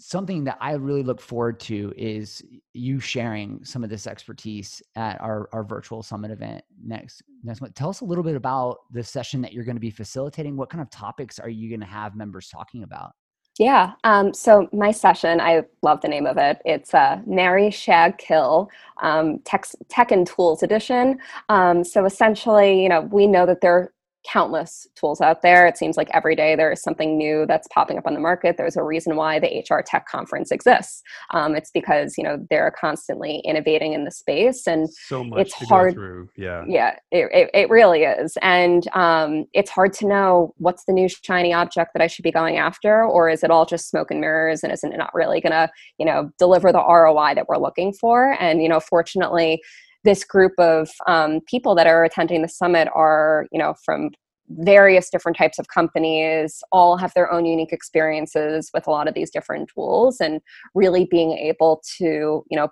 something 0.00 0.44
that 0.44 0.56
I 0.60 0.72
really 0.72 1.02
look 1.02 1.20
forward 1.20 1.60
to 1.60 1.92
is 1.96 2.42
you 2.72 3.00
sharing 3.00 3.64
some 3.64 3.84
of 3.84 3.90
this 3.90 4.06
expertise 4.06 4.82
at 4.96 5.20
our, 5.20 5.48
our 5.52 5.62
virtual 5.62 6.02
summit 6.02 6.30
event 6.30 6.64
next 6.82 7.22
next 7.42 7.60
month. 7.60 7.74
Tell 7.74 7.90
us 7.90 8.00
a 8.00 8.04
little 8.04 8.24
bit 8.24 8.36
about 8.36 8.78
the 8.90 9.02
session 9.02 9.40
that 9.42 9.52
you're 9.52 9.64
going 9.64 9.76
to 9.76 9.80
be 9.80 9.90
facilitating. 9.90 10.56
What 10.56 10.70
kind 10.70 10.82
of 10.82 10.90
topics 10.90 11.38
are 11.38 11.48
you 11.48 11.68
going 11.68 11.80
to 11.80 11.86
have 11.86 12.16
members 12.16 12.48
talking 12.48 12.82
about? 12.82 13.12
Yeah. 13.58 13.92
Um, 14.04 14.32
so 14.32 14.68
my 14.72 14.90
session, 14.90 15.38
I 15.38 15.64
love 15.82 16.00
the 16.00 16.08
name 16.08 16.26
of 16.26 16.38
it. 16.38 16.62
It's 16.64 16.94
a 16.94 17.22
Marry 17.26 17.70
Shag 17.70 18.16
Kill 18.16 18.70
um, 19.02 19.40
tech, 19.40 19.66
tech 19.88 20.12
and 20.12 20.26
Tools 20.26 20.62
Edition. 20.62 21.18
Um, 21.50 21.84
so 21.84 22.06
essentially, 22.06 22.82
you 22.82 22.88
know, 22.88 23.02
we 23.02 23.26
know 23.26 23.44
that 23.44 23.60
there 23.60 23.92
countless 24.30 24.86
tools 24.94 25.20
out 25.20 25.42
there. 25.42 25.66
It 25.66 25.78
seems 25.78 25.96
like 25.96 26.08
every 26.12 26.36
day 26.36 26.54
there 26.54 26.70
is 26.70 26.82
something 26.82 27.16
new 27.16 27.46
that's 27.46 27.68
popping 27.68 27.98
up 27.98 28.06
on 28.06 28.14
the 28.14 28.20
market. 28.20 28.56
There's 28.56 28.76
a 28.76 28.82
reason 28.82 29.16
why 29.16 29.38
the 29.38 29.64
HR 29.68 29.82
Tech 29.82 30.06
Conference 30.06 30.50
exists. 30.50 31.02
Um, 31.30 31.56
it's 31.56 31.70
because 31.70 32.16
you 32.18 32.24
know 32.24 32.44
they're 32.50 32.72
constantly 32.78 33.42
innovating 33.44 33.92
in 33.92 34.04
the 34.04 34.10
space, 34.10 34.66
and 34.66 34.88
so 34.90 35.24
much 35.24 35.40
it's 35.40 35.54
hard. 35.68 36.28
Yeah, 36.36 36.64
yeah, 36.66 36.96
it, 37.10 37.28
it, 37.32 37.50
it, 37.54 37.70
really 37.70 38.02
is, 38.02 38.36
and 38.42 38.86
um, 38.94 39.46
it's 39.52 39.70
hard 39.70 39.92
to 39.94 40.06
know 40.06 40.54
what's 40.58 40.84
the 40.84 40.92
new 40.92 41.08
shiny 41.08 41.52
object 41.52 41.92
that 41.94 42.02
I 42.02 42.06
should 42.06 42.22
be 42.22 42.32
going 42.32 42.58
after, 42.58 43.04
or 43.04 43.30
is 43.30 43.42
it 43.42 43.50
all 43.50 43.66
just 43.66 43.88
smoke 43.88 44.10
and 44.10 44.20
mirrors, 44.20 44.62
and 44.62 44.72
isn't 44.72 44.92
it 44.92 44.96
not 44.96 45.14
really 45.14 45.40
going 45.40 45.52
to 45.52 45.70
you 45.98 46.06
know 46.06 46.30
deliver 46.38 46.72
the 46.72 46.84
ROI 46.84 47.34
that 47.34 47.48
we're 47.48 47.58
looking 47.58 47.92
for? 47.92 48.36
And 48.40 48.62
you 48.62 48.68
know, 48.68 48.80
fortunately 48.80 49.62
this 50.04 50.24
group 50.24 50.52
of 50.58 50.90
um, 51.06 51.40
people 51.46 51.74
that 51.74 51.86
are 51.86 52.04
attending 52.04 52.42
the 52.42 52.48
summit 52.48 52.88
are 52.94 53.46
you 53.52 53.58
know 53.58 53.74
from 53.84 54.10
various 54.58 55.10
different 55.10 55.36
types 55.36 55.58
of 55.58 55.68
companies 55.68 56.62
all 56.72 56.96
have 56.96 57.14
their 57.14 57.30
own 57.32 57.44
unique 57.44 57.72
experiences 57.72 58.70
with 58.74 58.86
a 58.86 58.90
lot 58.90 59.06
of 59.06 59.14
these 59.14 59.30
different 59.30 59.70
tools 59.72 60.20
and 60.20 60.40
really 60.74 61.06
being 61.10 61.32
able 61.32 61.80
to 61.98 62.44
you 62.50 62.56
know 62.56 62.68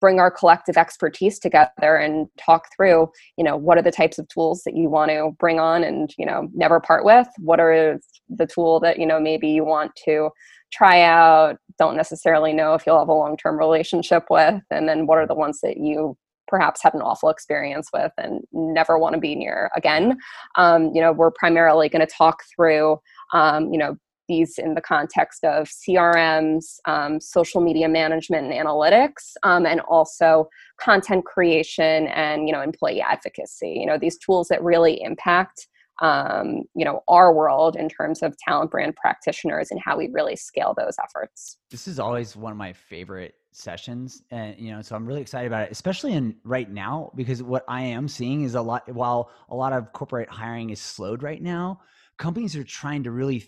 bring 0.00 0.20
our 0.20 0.30
collective 0.30 0.76
expertise 0.76 1.40
together 1.40 1.96
and 1.96 2.28
talk 2.38 2.68
through 2.76 3.08
you 3.36 3.44
know 3.44 3.56
what 3.56 3.78
are 3.78 3.82
the 3.82 3.90
types 3.90 4.18
of 4.18 4.28
tools 4.28 4.62
that 4.64 4.76
you 4.76 4.88
want 4.88 5.10
to 5.10 5.30
bring 5.38 5.58
on 5.58 5.82
and 5.82 6.14
you 6.18 6.26
know 6.26 6.48
never 6.54 6.80
part 6.80 7.04
with? 7.04 7.26
What 7.38 7.60
are 7.60 7.98
the 8.28 8.46
tool 8.46 8.80
that 8.80 8.98
you 8.98 9.06
know 9.06 9.18
maybe 9.20 9.48
you 9.48 9.64
want 9.64 9.92
to 10.04 10.30
try 10.70 11.02
out 11.02 11.56
don't 11.78 11.96
necessarily 11.96 12.52
know 12.52 12.74
if 12.74 12.84
you'll 12.86 12.98
have 12.98 13.08
a 13.08 13.12
long-term 13.12 13.56
relationship 13.58 14.24
with 14.28 14.62
and 14.70 14.86
then 14.86 15.06
what 15.06 15.16
are 15.16 15.26
the 15.26 15.34
ones 15.34 15.60
that 15.62 15.78
you 15.78 16.14
perhaps 16.48 16.82
had 16.82 16.94
an 16.94 17.02
awful 17.02 17.28
experience 17.28 17.88
with 17.92 18.12
and 18.18 18.40
never 18.52 18.98
want 18.98 19.14
to 19.14 19.20
be 19.20 19.34
near 19.34 19.70
again. 19.76 20.18
Um, 20.56 20.90
you 20.94 21.00
know, 21.00 21.12
we're 21.12 21.30
primarily 21.30 21.88
going 21.88 22.06
to 22.06 22.12
talk 22.12 22.42
through, 22.56 22.98
um, 23.32 23.72
you 23.72 23.78
know, 23.78 23.96
these 24.28 24.58
in 24.58 24.74
the 24.74 24.80
context 24.80 25.42
of 25.42 25.68
CRMs, 25.68 26.76
um, 26.84 27.20
social 27.20 27.60
media 27.60 27.88
management 27.88 28.52
and 28.52 28.54
analytics, 28.54 29.32
um, 29.42 29.66
and 29.66 29.80
also 29.80 30.48
content 30.78 31.24
creation 31.24 32.06
and 32.08 32.46
you 32.46 32.52
know 32.52 32.60
employee 32.60 33.00
advocacy. 33.00 33.78
You 33.80 33.86
know 33.86 33.98
these 33.98 34.18
tools 34.18 34.48
that 34.48 34.62
really 34.62 35.02
impact 35.02 35.66
um, 36.00 36.62
you 36.74 36.84
know 36.84 37.02
our 37.08 37.32
world 37.32 37.74
in 37.74 37.88
terms 37.88 38.22
of 38.22 38.36
talent 38.38 38.70
brand 38.70 38.94
practitioners 38.96 39.70
and 39.70 39.80
how 39.82 39.96
we 39.96 40.08
really 40.12 40.36
scale 40.36 40.74
those 40.76 40.96
efforts. 41.02 41.56
This 41.70 41.88
is 41.88 41.98
always 41.98 42.36
one 42.36 42.52
of 42.52 42.58
my 42.58 42.74
favorite 42.74 43.34
sessions 43.52 44.22
and 44.30 44.58
you 44.58 44.70
know 44.70 44.82
so 44.82 44.94
i'm 44.94 45.06
really 45.06 45.20
excited 45.20 45.46
about 45.46 45.62
it 45.62 45.72
especially 45.72 46.12
in 46.12 46.36
right 46.44 46.70
now 46.70 47.10
because 47.16 47.42
what 47.42 47.64
i 47.66 47.80
am 47.80 48.06
seeing 48.06 48.42
is 48.42 48.54
a 48.54 48.60
lot 48.60 48.82
while 48.94 49.30
a 49.48 49.54
lot 49.54 49.72
of 49.72 49.92
corporate 49.92 50.28
hiring 50.28 50.70
is 50.70 50.80
slowed 50.80 51.22
right 51.22 51.42
now 51.42 51.80
companies 52.18 52.54
are 52.54 52.64
trying 52.64 53.02
to 53.02 53.10
really 53.10 53.44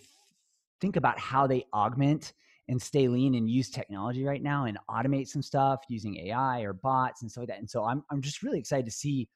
think 0.79 0.95
about 0.95 1.19
how 1.19 1.45
they 1.45 1.63
augment 1.73 2.33
and 2.67 2.81
stay 2.81 3.07
lean 3.07 3.35
and 3.35 3.49
use 3.49 3.69
technology 3.69 4.25
right 4.25 4.41
now 4.41 4.65
and 4.65 4.77
automate 4.89 5.27
some 5.27 5.41
stuff 5.41 5.81
using 5.87 6.17
ai 6.27 6.61
or 6.61 6.73
bots 6.73 7.21
and 7.21 7.31
so 7.31 7.41
like 7.41 7.49
that 7.49 7.59
and 7.59 7.69
so 7.69 7.85
i'm, 7.85 8.03
I'm 8.09 8.21
just 8.21 8.41
really 8.41 8.59
excited 8.59 8.85
to 8.85 8.91
see 8.91 9.29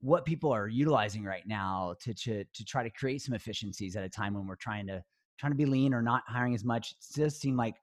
what 0.00 0.24
people 0.24 0.52
are 0.52 0.68
utilizing 0.68 1.24
right 1.24 1.46
now 1.46 1.94
to, 2.00 2.14
to 2.14 2.44
to 2.44 2.64
try 2.64 2.82
to 2.82 2.90
create 2.90 3.22
some 3.22 3.34
efficiencies 3.34 3.96
at 3.96 4.04
a 4.04 4.08
time 4.08 4.34
when 4.34 4.46
we're 4.46 4.56
trying 4.56 4.86
to 4.86 5.02
trying 5.38 5.52
to 5.52 5.56
be 5.56 5.66
lean 5.66 5.92
or 5.94 6.02
not 6.02 6.22
hiring 6.26 6.54
as 6.54 6.64
much. 6.64 6.92
It 6.92 7.20
does 7.20 7.38
seem 7.38 7.56
like 7.56 7.76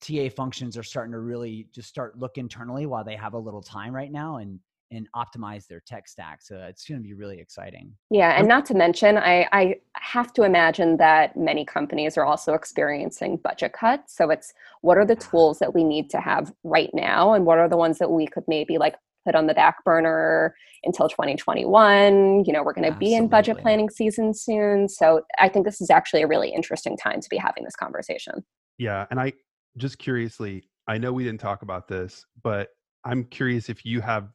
TA 0.00 0.28
functions 0.34 0.76
are 0.76 0.82
starting 0.82 1.12
to 1.12 1.18
really 1.18 1.68
just 1.72 1.88
start 1.88 2.18
look 2.18 2.38
internally 2.38 2.86
while 2.86 3.04
they 3.04 3.16
have 3.16 3.34
a 3.34 3.38
little 3.38 3.62
time 3.62 3.94
right 3.94 4.12
now 4.12 4.36
and 4.36 4.60
and 4.90 5.06
optimize 5.14 5.66
their 5.66 5.80
tech 5.80 6.08
stack. 6.08 6.40
So 6.40 6.56
it's 6.56 6.86
going 6.88 6.98
to 6.98 7.06
be 7.06 7.12
really 7.12 7.38
exciting. 7.38 7.92
Yeah, 8.10 8.38
and 8.38 8.48
not 8.48 8.64
to 8.66 8.74
mention, 8.74 9.18
I, 9.18 9.46
I 9.52 9.76
have 9.96 10.32
to 10.32 10.44
imagine 10.44 10.96
that 10.96 11.36
many 11.36 11.64
companies 11.66 12.16
are 12.16 12.24
also 12.24 12.54
experiencing 12.54 13.36
budget 13.36 13.74
cuts. 13.74 14.16
So 14.16 14.30
it's 14.30 14.54
what 14.80 14.96
are 14.96 15.04
the 15.04 15.16
tools 15.16 15.58
that 15.58 15.74
we 15.74 15.84
need 15.84 16.08
to 16.10 16.20
have 16.20 16.54
right 16.64 16.90
now, 16.94 17.34
and 17.34 17.44
what 17.44 17.58
are 17.58 17.68
the 17.68 17.76
ones 17.76 17.98
that 17.98 18.10
we 18.10 18.26
could 18.26 18.44
maybe 18.48 18.78
like 18.78 18.94
put 19.26 19.34
on 19.34 19.46
the 19.46 19.54
back 19.54 19.84
burner 19.84 20.54
until 20.84 21.08
2021. 21.08 22.44
You 22.46 22.52
know, 22.52 22.62
we're 22.62 22.72
going 22.72 22.90
to 22.90 22.98
be 22.98 23.14
in 23.14 23.28
budget 23.28 23.58
planning 23.58 23.90
season 23.90 24.32
soon. 24.32 24.88
So 24.88 25.22
I 25.38 25.50
think 25.50 25.66
this 25.66 25.82
is 25.82 25.90
actually 25.90 26.22
a 26.22 26.26
really 26.26 26.48
interesting 26.50 26.96
time 26.96 27.20
to 27.20 27.28
be 27.28 27.36
having 27.36 27.64
this 27.64 27.76
conversation. 27.76 28.44
Yeah, 28.78 29.06
and 29.10 29.20
I 29.20 29.32
just 29.78 29.98
curiously, 29.98 30.68
I 30.86 30.98
know 30.98 31.12
we 31.12 31.24
didn't 31.24 31.40
talk 31.40 31.62
about 31.62 31.88
this, 31.88 32.24
but 32.42 32.70
I'm 33.04 33.24
curious 33.24 33.68
if 33.68 33.84
you 33.84 34.00
have 34.00 34.28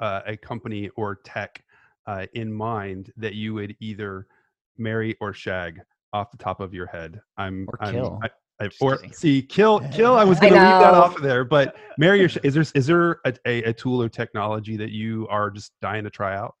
uh, 0.00 0.22
a 0.26 0.36
company 0.36 0.90
or 0.96 1.16
tech 1.16 1.62
uh, 2.06 2.26
in 2.34 2.52
mind 2.52 3.12
that 3.16 3.34
you 3.34 3.54
would 3.54 3.76
either 3.80 4.26
marry 4.76 5.16
or 5.20 5.32
shag 5.32 5.80
off 6.12 6.30
the 6.30 6.36
top 6.36 6.60
of 6.60 6.72
your 6.72 6.86
head. 6.86 7.20
I'm 7.36 7.66
or 7.68 7.78
I'm, 7.82 7.94
kill. 7.94 8.20
I, 8.22 8.30
I, 8.60 8.68
or 8.80 8.98
see, 9.12 9.42
kill, 9.42 9.80
kill. 9.92 10.16
I 10.16 10.24
was 10.24 10.40
going 10.40 10.52
to 10.52 10.58
leave 10.58 10.80
that 10.80 10.94
off 10.94 11.16
of 11.16 11.22
there, 11.22 11.44
but 11.44 11.76
marry 11.98 12.24
or 12.24 12.30
is 12.42 12.54
there 12.54 12.64
is 12.74 12.86
there 12.86 13.20
a, 13.24 13.34
a, 13.46 13.62
a 13.64 13.72
tool 13.72 14.02
or 14.02 14.08
technology 14.08 14.76
that 14.76 14.90
you 14.90 15.26
are 15.28 15.50
just 15.50 15.72
dying 15.80 16.04
to 16.04 16.10
try 16.10 16.36
out? 16.36 16.54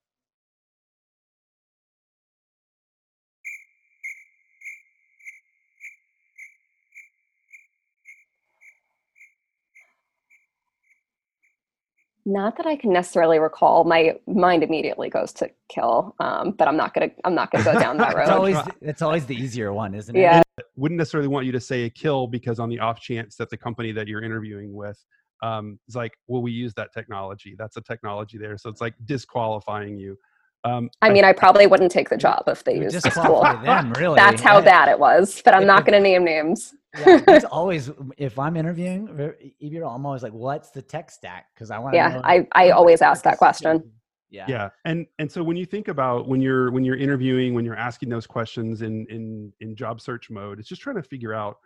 Not 12.28 12.58
that 12.58 12.66
I 12.66 12.76
can 12.76 12.92
necessarily 12.92 13.38
recall. 13.38 13.84
My 13.84 14.14
mind 14.26 14.62
immediately 14.62 15.08
goes 15.08 15.32
to 15.34 15.48
kill, 15.70 16.14
um, 16.20 16.50
but 16.50 16.68
I'm 16.68 16.76
not 16.76 16.92
gonna. 16.92 17.08
I'm 17.24 17.34
not 17.34 17.50
gonna 17.50 17.64
go 17.64 17.72
down 17.80 17.96
that 17.96 18.14
road. 18.14 18.24
it's 18.24 18.30
always 18.30 18.56
it's 18.82 19.00
always 19.00 19.24
the 19.24 19.34
easier 19.34 19.72
one, 19.72 19.94
isn't 19.94 20.14
it? 20.14 20.20
Yeah. 20.20 20.42
Wouldn't 20.76 20.98
necessarily 20.98 21.28
want 21.28 21.46
you 21.46 21.52
to 21.52 21.60
say 21.60 21.84
a 21.84 21.90
kill 21.90 22.26
because 22.26 22.58
on 22.58 22.68
the 22.68 22.80
off 22.80 23.00
chance 23.00 23.36
that 23.36 23.48
the 23.48 23.56
company 23.56 23.92
that 23.92 24.08
you're 24.08 24.22
interviewing 24.22 24.74
with 24.74 25.02
um, 25.42 25.78
is 25.88 25.96
like, 25.96 26.18
well, 26.26 26.42
we 26.42 26.52
use 26.52 26.74
that 26.74 26.92
technology. 26.92 27.54
That's 27.58 27.78
a 27.78 27.80
technology 27.80 28.36
there, 28.36 28.58
so 28.58 28.68
it's 28.68 28.82
like 28.82 28.92
disqualifying 29.06 29.96
you. 29.96 30.18
Um, 30.68 30.90
I 31.02 31.10
mean, 31.10 31.24
I, 31.24 31.30
I, 31.30 31.32
probably 31.32 31.66
wouldn't 31.66 31.90
take 31.90 32.08
the 32.08 32.16
job 32.16 32.44
if 32.46 32.64
they 32.64 32.76
used 32.76 33.02
the 33.02 33.10
school. 33.10 33.42
Them, 33.42 33.92
really. 33.94 34.16
That's 34.16 34.42
how 34.42 34.60
bad 34.60 34.88
it 34.88 34.98
was. 34.98 35.40
But 35.44 35.54
I'm 35.54 35.66
not 35.66 35.84
going 35.84 35.94
to 35.94 36.00
name 36.00 36.24
names. 36.24 36.74
yeah, 36.98 37.20
it's 37.28 37.44
always 37.50 37.90
if 38.16 38.38
I'm 38.38 38.56
interviewing, 38.56 39.08
I'm 39.10 40.06
always 40.06 40.22
like, 40.22 40.32
"What's 40.32 40.70
the 40.70 40.82
tech 40.82 41.10
stack?" 41.10 41.46
Because 41.54 41.70
I 41.70 41.78
want. 41.78 41.94
Yeah, 41.94 42.08
know, 42.08 42.22
I 42.24 42.46
I 42.52 42.70
always 42.70 43.02
ask 43.02 43.22
that 43.24 43.38
question. 43.38 43.90
Yeah. 44.30 44.44
Yeah, 44.46 44.68
and 44.84 45.06
and 45.18 45.30
so 45.30 45.42
when 45.42 45.56
you 45.56 45.64
think 45.64 45.88
about 45.88 46.28
when 46.28 46.40
you're 46.40 46.70
when 46.70 46.84
you're 46.84 46.96
interviewing, 46.96 47.54
when 47.54 47.64
you're 47.64 47.76
asking 47.76 48.10
those 48.10 48.26
questions 48.26 48.82
in 48.82 49.06
in 49.06 49.52
in 49.60 49.74
job 49.74 50.00
search 50.00 50.28
mode, 50.28 50.58
it's 50.58 50.68
just 50.68 50.82
trying 50.82 50.96
to 50.96 51.02
figure 51.02 51.32
out 51.32 51.56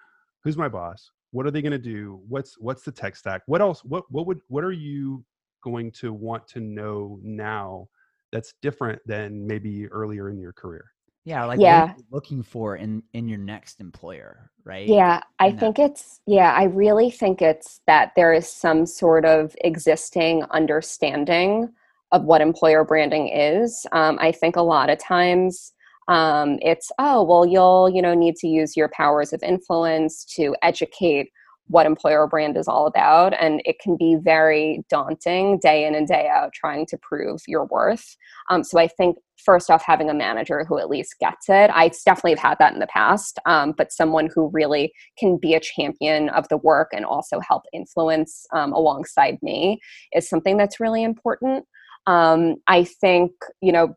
who's 0.45 0.57
my 0.57 0.69
boss, 0.69 1.11
what 1.33 1.47
are 1.47 1.51
they 1.51 1.63
going 1.63 1.73
to 1.73 1.79
do, 1.79 2.21
what's 2.29 2.59
what's 2.59 2.83
the 2.83 2.93
tech 2.93 3.17
stack, 3.17 3.43
what 3.47 3.61
else, 3.61 3.85
what 3.85 4.05
what 4.11 4.27
would 4.27 4.41
what 4.49 4.63
are 4.63 4.73
you 4.73 5.25
going 5.63 5.91
to 5.93 6.13
want 6.13 6.47
to 6.49 6.61
know 6.61 7.19
now 7.23 7.89
that's 8.33 8.55
different 8.63 9.01
than 9.07 9.47
maybe 9.47 9.87
earlier 9.89 10.31
in 10.31 10.39
your 10.39 10.53
career. 10.53 10.93
Yeah 11.25 11.45
like 11.45 11.61
yeah. 11.61 11.95
looking 12.11 12.43
for 12.43 12.77
in 12.77 13.03
in 13.13 13.29
your 13.29 13.39
next 13.39 13.81
employer 13.81 14.51
right? 14.65 14.89
Yeah 14.89 15.21
i 15.39 15.49
in 15.49 15.59
think 15.59 15.77
that. 15.77 15.93
it's 15.93 16.21
yeah 16.27 16.53
i 16.53 16.65
really 16.65 17.11
think 17.11 17.41
it's 17.41 17.81
that 17.87 18.13
there 18.17 18.33
is 18.33 18.49
some 18.49 18.87
sort 18.87 19.25
of 19.25 19.55
existing 19.63 20.43
understanding 20.51 21.69
of 22.11 22.25
what 22.25 22.41
employer 22.41 22.85
branding 22.85 23.29
is. 23.29 23.87
Um, 23.93 24.19
i 24.21 24.33
think 24.33 24.57
a 24.57 24.63
lot 24.63 24.91
of 24.91 24.99
times 24.99 25.73
um, 26.09 26.59
it's 26.61 26.91
oh 26.99 27.23
well 27.23 27.47
you'll 27.47 27.89
you 27.89 28.03
know 28.03 28.15
need 28.15 28.35
to 28.37 28.49
use 28.49 28.77
your 28.77 28.89
powers 28.89 29.33
of 29.33 29.43
influence 29.45 30.25
to 30.37 30.57
educate 30.63 31.31
what 31.73 31.87
employer 31.87 32.27
brand 32.27 32.57
is 32.57 32.69
all 32.69 32.87
about 32.87 33.33
and 33.41 33.63
it 33.65 33.79
can 33.81 33.97
be 33.97 34.17
very 34.23 34.85
daunting 34.91 35.59
day 35.59 35.87
in 35.87 35.95
and 35.95 36.07
day 36.07 36.29
out 36.29 36.53
trying 36.53 36.85
to 36.85 36.99
prove 36.99 37.41
your 37.49 37.65
worth. 37.65 38.17
Um, 38.51 38.63
so 38.63 38.79
i 38.79 38.87
think 38.87 39.17
first 39.45 39.71
off 39.71 39.83
having 39.85 40.11
a 40.11 40.15
manager 40.15 40.65
who 40.69 40.79
at 40.79 40.91
least 40.91 41.17
gets 41.19 41.49
it 41.49 41.71
i 41.73 41.91
definitely 42.05 42.33
have 42.33 42.39
had 42.39 42.59
that 42.59 42.75
in 42.75 42.81
the 42.81 42.87
past 42.87 43.39
um, 43.47 43.73
but 43.77 43.91
someone 43.91 44.29
who 44.35 44.51
really 44.53 44.93
can 45.19 45.39
be 45.39 45.55
a 45.55 45.61
champion 45.61 46.29
of 46.31 46.47
the 46.49 46.59
work 46.59 46.89
and 46.93 47.05
also 47.05 47.41
help 47.41 47.63
influence 47.73 48.47
um, 48.55 48.73
alongside 48.73 49.39
me 49.43 49.81
is 50.15 50.29
something 50.29 50.57
that's 50.57 50.79
really 50.79 51.03
important. 51.03 51.65
Um, 52.07 52.57
i 52.67 52.83
think 52.83 53.31
you 53.61 53.73
know 53.73 53.95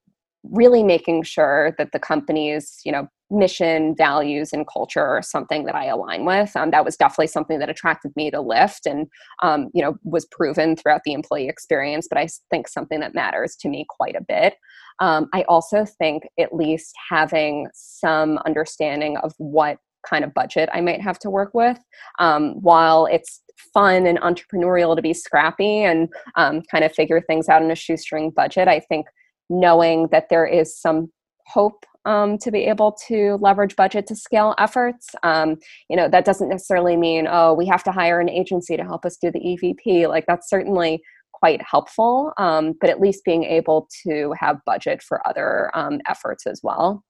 really 0.52 0.84
making 0.84 1.24
sure 1.24 1.74
that 1.78 1.92
the 1.92 2.00
company's 2.00 2.80
you 2.86 2.92
know 2.92 3.08
mission 3.32 3.96
values 3.98 4.54
and 4.54 4.68
culture 4.68 5.04
are 5.04 5.22
something 5.22 5.66
that 5.66 5.76
i 5.76 5.86
align 5.86 6.26
with. 6.26 6.56
Um, 6.56 6.72
that 6.72 6.86
was 6.86 6.96
definitely 6.96 7.28
something 7.28 7.60
that 7.60 7.70
attracted 7.70 8.12
me 8.16 8.30
to 8.32 8.38
lyft 8.38 8.86
and 8.86 9.08
um, 9.42 9.70
you 9.74 9.82
know 9.82 9.98
was 10.04 10.26
proven 10.26 10.76
throughout 10.76 11.02
the 11.06 11.14
employee 11.14 11.48
experience 11.48 12.08
but 12.10 12.20
i 12.20 12.28
think 12.52 12.68
something 12.68 13.00
that 13.00 13.16
matters 13.16 13.56
to 13.62 13.70
me 13.70 13.86
quite 13.90 14.16
a 14.16 14.24
bit. 14.24 14.56
Um, 15.00 15.28
i 15.34 15.44
also 15.44 15.86
think 15.86 16.24
at 16.40 16.54
least 16.54 16.94
having 17.10 17.68
some 17.74 18.40
understanding 18.46 19.18
of 19.18 19.34
what 19.38 19.78
kind 20.08 20.24
of 20.24 20.34
budget 20.34 20.70
i 20.72 20.82
might 20.82 21.02
have 21.02 21.18
to 21.20 21.30
work 21.30 21.52
with 21.54 21.80
um, 22.20 22.62
while 22.62 23.08
it's 23.08 23.42
fun 23.74 24.06
and 24.06 24.20
entrepreneurial 24.20 24.96
to 24.96 25.02
be 25.02 25.14
scrappy 25.14 25.84
and 25.84 26.10
um, 26.36 26.62
kind 26.70 26.84
of 26.84 26.94
figure 26.94 27.22
things 27.22 27.50
out 27.50 27.64
in 27.64 27.72
a 27.72 27.76
shoestring 27.76 28.30
budget 28.30 28.68
i 28.68 28.80
think 28.80 29.08
knowing 29.50 30.08
that 30.12 30.30
there 30.30 30.46
is 30.46 30.80
some 30.80 31.12
hope 31.48 31.86
um, 32.06 32.38
to 32.38 32.52
be 32.52 32.66
able 32.66 32.96
to 33.08 33.38
leverage 33.42 33.76
budget 33.76 34.08
to 34.08 34.16
scale 34.16 34.54
efforts. 34.58 35.08
Um, 35.24 35.58
you 35.90 35.98
know, 35.98 36.08
that 36.08 36.26
doesn't 36.26 36.50
necessarily 36.50 36.96
mean, 36.96 37.28
oh, 37.30 37.54
we 37.54 37.66
have 37.66 37.84
to 37.84 37.92
hire 37.92 38.20
an 38.20 38.30
agency 38.30 38.78
to 38.78 38.84
help 38.84 39.06
us 39.06 39.18
do 39.18 39.32
the 39.32 39.40
EVP. 39.40 40.08
Like, 40.08 40.26
that's 40.28 40.50
certainly 40.50 41.02
quite 41.34 41.62
helpful, 41.62 42.32
um, 42.38 42.74
but 42.80 42.90
at 42.90 43.02
least 43.02 43.26
being 43.26 43.44
able 43.44 43.88
to 44.04 44.34
have 44.40 44.58
budget 44.66 45.02
for 45.02 45.28
other 45.28 45.72
um, 45.74 46.00
efforts 46.08 46.46
as 46.48 46.62
well. 46.64 47.04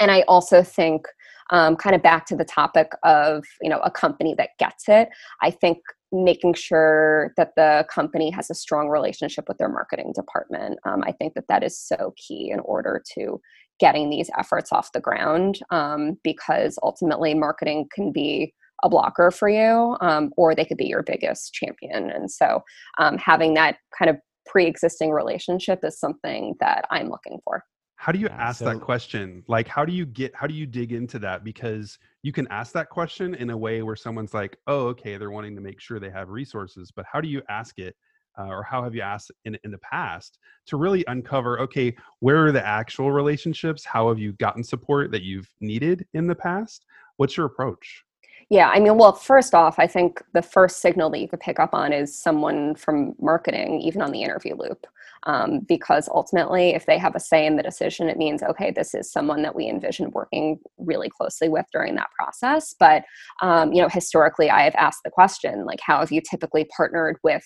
And 0.00 0.10
I 0.10 0.22
also 0.28 0.62
think, 0.62 1.06
um, 1.50 1.76
kind 1.76 1.96
of 1.96 2.02
back 2.02 2.26
to 2.26 2.36
the 2.36 2.44
topic 2.44 2.92
of 3.04 3.42
you 3.62 3.70
know 3.70 3.78
a 3.78 3.90
company 3.90 4.34
that 4.36 4.50
gets 4.58 4.84
it. 4.88 5.08
I 5.42 5.50
think 5.50 5.78
making 6.12 6.54
sure 6.54 7.32
that 7.36 7.52
the 7.56 7.86
company 7.92 8.30
has 8.30 8.50
a 8.50 8.54
strong 8.54 8.88
relationship 8.88 9.46
with 9.48 9.58
their 9.58 9.68
marketing 9.68 10.12
department. 10.14 10.78
Um, 10.84 11.02
I 11.04 11.12
think 11.12 11.34
that 11.34 11.48
that 11.48 11.62
is 11.62 11.78
so 11.78 12.14
key 12.16 12.50
in 12.50 12.60
order 12.60 13.02
to 13.14 13.40
getting 13.78 14.10
these 14.10 14.30
efforts 14.38 14.72
off 14.72 14.92
the 14.92 15.00
ground 15.00 15.60
um, 15.70 16.18
because 16.24 16.78
ultimately 16.82 17.34
marketing 17.34 17.88
can 17.94 18.12
be 18.12 18.54
a 18.84 18.88
blocker 18.88 19.30
for 19.30 19.48
you 19.48 19.96
um, 20.00 20.32
or 20.36 20.54
they 20.54 20.64
could 20.64 20.76
be 20.76 20.86
your 20.86 21.02
biggest 21.02 21.52
champion 21.52 22.10
and 22.10 22.30
so 22.30 22.62
um, 22.98 23.18
having 23.18 23.54
that 23.54 23.78
kind 23.96 24.08
of 24.08 24.16
pre-existing 24.46 25.10
relationship 25.10 25.80
is 25.82 25.98
something 25.98 26.54
that 26.60 26.84
i'm 26.90 27.10
looking 27.10 27.38
for 27.44 27.64
how 27.98 28.12
do 28.12 28.18
you 28.20 28.26
yeah, 28.26 28.36
ask 28.36 28.60
so, 28.60 28.64
that 28.66 28.80
question? 28.80 29.42
Like 29.48 29.66
how 29.66 29.84
do 29.84 29.92
you 29.92 30.06
get 30.06 30.34
how 30.34 30.46
do 30.46 30.54
you 30.54 30.66
dig 30.66 30.92
into 30.92 31.18
that? 31.18 31.42
Because 31.42 31.98
you 32.22 32.32
can 32.32 32.46
ask 32.48 32.72
that 32.72 32.90
question 32.90 33.34
in 33.34 33.50
a 33.50 33.56
way 33.56 33.82
where 33.82 33.96
someone's 33.96 34.32
like 34.32 34.56
oh 34.66 34.86
okay 34.86 35.16
they're 35.16 35.32
wanting 35.32 35.54
to 35.56 35.60
make 35.60 35.80
sure 35.80 35.98
they 35.98 36.10
have 36.10 36.28
resources 36.28 36.92
but 36.94 37.04
how 37.10 37.20
do 37.20 37.28
you 37.28 37.42
ask 37.48 37.78
it 37.78 37.96
uh, 38.38 38.46
or 38.46 38.62
how 38.62 38.84
have 38.84 38.94
you 38.94 39.00
asked 39.00 39.32
in, 39.44 39.58
in 39.64 39.70
the 39.70 39.78
past 39.78 40.38
to 40.66 40.76
really 40.76 41.04
uncover 41.08 41.58
okay 41.60 41.94
where 42.20 42.46
are 42.46 42.52
the 42.52 42.64
actual 42.64 43.10
relationships? 43.10 43.84
How 43.84 44.08
have 44.08 44.18
you 44.18 44.32
gotten 44.34 44.62
support 44.62 45.10
that 45.10 45.22
you've 45.22 45.50
needed 45.60 46.06
in 46.14 46.26
the 46.26 46.34
past? 46.34 46.86
What's 47.16 47.36
your 47.36 47.46
approach? 47.46 48.04
Yeah, 48.50 48.70
I 48.70 48.80
mean, 48.80 48.96
well, 48.96 49.12
first 49.12 49.54
off, 49.54 49.78
I 49.78 49.86
think 49.86 50.22
the 50.32 50.40
first 50.40 50.80
signal 50.80 51.10
that 51.10 51.18
you 51.18 51.28
could 51.28 51.40
pick 51.40 51.60
up 51.60 51.74
on 51.74 51.92
is 51.92 52.16
someone 52.16 52.74
from 52.76 53.14
marketing, 53.20 53.80
even 53.82 54.00
on 54.00 54.10
the 54.10 54.22
interview 54.22 54.54
loop. 54.54 54.86
Um, 55.24 55.60
because 55.66 56.08
ultimately, 56.12 56.70
if 56.70 56.86
they 56.86 56.98
have 56.98 57.14
a 57.14 57.20
say 57.20 57.46
in 57.46 57.56
the 57.56 57.62
decision, 57.62 58.08
it 58.08 58.16
means, 58.16 58.42
okay, 58.42 58.70
this 58.70 58.94
is 58.94 59.10
someone 59.10 59.42
that 59.42 59.54
we 59.54 59.68
envision 59.68 60.10
working 60.10 60.58
really 60.78 61.08
closely 61.08 61.48
with 61.48 61.66
during 61.72 61.94
that 61.96 62.10
process. 62.18 62.74
But, 62.78 63.04
um, 63.42 63.72
you 63.72 63.82
know, 63.82 63.88
historically, 63.88 64.50
I 64.50 64.62
have 64.62 64.74
asked 64.76 65.00
the 65.04 65.10
question, 65.10 65.64
like, 65.64 65.80
how 65.82 66.00
have 66.00 66.12
you 66.12 66.20
typically 66.20 66.66
partnered 66.76 67.18
with 67.22 67.44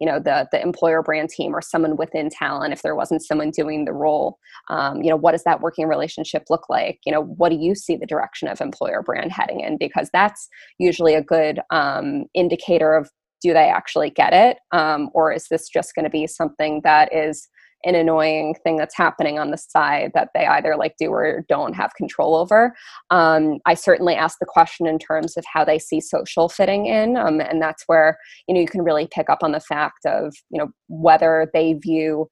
you 0.00 0.06
know 0.06 0.18
the 0.18 0.46
the 0.52 0.62
employer 0.62 1.02
brand 1.02 1.28
team 1.28 1.54
or 1.54 1.60
someone 1.60 1.96
within 1.96 2.30
talent 2.30 2.72
if 2.72 2.82
there 2.82 2.94
wasn't 2.94 3.24
someone 3.24 3.50
doing 3.50 3.84
the 3.84 3.92
role? 3.92 4.38
Um, 4.68 5.02
you 5.02 5.10
know 5.10 5.16
what 5.16 5.32
does 5.32 5.44
that 5.44 5.60
working 5.60 5.88
relationship 5.88 6.44
look 6.50 6.68
like? 6.68 7.00
You 7.04 7.12
know 7.12 7.22
what 7.22 7.50
do 7.50 7.56
you 7.56 7.74
see 7.74 7.96
the 7.96 8.06
direction 8.06 8.48
of 8.48 8.60
employer 8.60 9.02
brand 9.02 9.32
heading 9.32 9.60
in? 9.60 9.76
Because 9.78 10.08
that's 10.12 10.48
usually 10.78 11.14
a 11.14 11.22
good 11.22 11.60
um, 11.70 12.26
indicator 12.34 12.94
of 12.94 13.10
do 13.42 13.52
they 13.52 13.68
actually 13.68 14.10
get 14.10 14.32
it 14.32 14.58
um, 14.72 15.10
or 15.14 15.32
is 15.32 15.46
this 15.50 15.68
just 15.68 15.94
going 15.94 16.04
to 16.04 16.10
be 16.10 16.26
something 16.26 16.80
that 16.84 17.14
is 17.14 17.48
an 17.84 17.94
annoying 17.94 18.54
thing 18.64 18.76
that's 18.76 18.96
happening 18.96 19.38
on 19.38 19.50
the 19.50 19.56
side 19.56 20.10
that 20.14 20.30
they 20.34 20.46
either 20.46 20.76
like 20.76 20.94
do 20.98 21.10
or 21.10 21.44
don't 21.48 21.74
have 21.74 21.94
control 21.96 22.34
over. 22.34 22.74
Um, 23.10 23.58
I 23.66 23.74
certainly 23.74 24.14
ask 24.14 24.38
the 24.40 24.46
question 24.46 24.86
in 24.86 24.98
terms 24.98 25.36
of 25.36 25.44
how 25.52 25.64
they 25.64 25.78
see 25.78 26.00
social 26.00 26.48
fitting 26.48 26.86
in, 26.86 27.16
um, 27.16 27.40
and 27.40 27.62
that's 27.62 27.84
where 27.86 28.18
you 28.46 28.54
know 28.54 28.60
you 28.60 28.66
can 28.66 28.82
really 28.82 29.08
pick 29.10 29.30
up 29.30 29.42
on 29.42 29.52
the 29.52 29.60
fact 29.60 30.06
of 30.06 30.34
you 30.50 30.58
know 30.58 30.70
whether 30.88 31.48
they 31.54 31.74
view 31.74 32.28